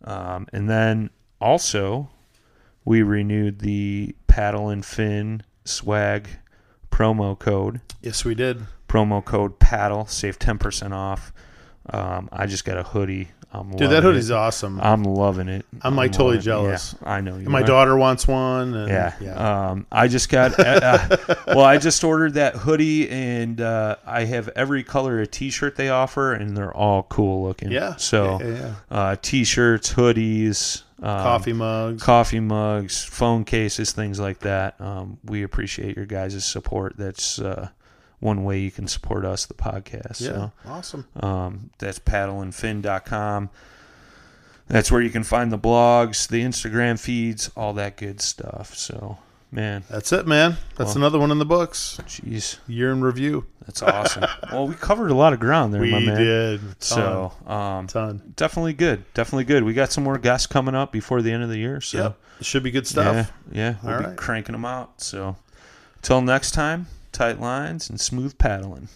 [0.05, 1.11] um, and then
[1.41, 2.11] also
[2.85, 6.29] we renewed the paddle and fin swag
[6.91, 7.81] promo code.
[8.03, 8.67] Yes, we did.
[8.89, 11.33] Promo code paddle save ten percent off.
[11.89, 13.29] Um, I just got a hoodie.
[13.55, 14.35] I'm Dude, that hoodie's it.
[14.35, 14.81] awesome.
[14.81, 15.67] I'm loving it.
[15.83, 16.45] I'm, like, totally loving it.
[16.45, 16.95] jealous.
[17.03, 17.49] Yeah, I know you.
[17.51, 17.65] my are.
[17.67, 18.75] daughter wants one.
[18.75, 19.15] And, Yeah.
[19.21, 19.69] yeah.
[19.71, 20.59] Um, I just got.
[20.59, 20.63] Uh,
[21.19, 25.77] uh, well, I just ordered that hoodie, and uh, I have every color of T-shirt
[25.77, 27.71] they offer, and they're all cool looking.
[27.71, 27.97] Yeah.
[27.97, 28.75] So, Yeah, yeah.
[28.91, 32.03] Uh, T-shirts, hoodies, um, Coffee mugs.
[32.03, 34.81] coffee mugs, phone cases, things like that.
[34.81, 36.95] Um, we appreciate your guys' support.
[36.97, 37.69] That's uh,
[38.23, 40.21] one way you can support us, the podcast.
[40.21, 40.29] yeah.
[40.29, 40.53] So.
[40.67, 41.07] Awesome.
[41.21, 43.51] Um, that's paddleandfin.com.
[44.69, 48.75] That's where you can find the blogs, the Instagram feeds, all that good stuff.
[48.75, 49.19] So,
[49.51, 50.57] man, That's it, man.
[50.77, 51.99] That's Well- another one in the books.
[52.07, 53.45] jeez, Year in review.
[53.67, 54.25] that's awesome.
[54.53, 56.17] well, we covered a lot of ground there, we my man.
[56.17, 56.61] did.
[56.61, 58.33] Ton, So, um, ton.
[58.37, 59.05] definitely good.
[59.15, 59.65] Definitely good.
[59.65, 61.81] We got some more guests coming up before the end of the year.
[61.81, 62.19] So, Yep.
[62.41, 63.15] It should be good stuff.
[63.15, 64.17] yeah, yeah, we'll All be right.
[64.17, 65.01] cranking them out.
[65.03, 65.37] So,
[66.03, 68.89] till next time, tight lines and smooth paddling.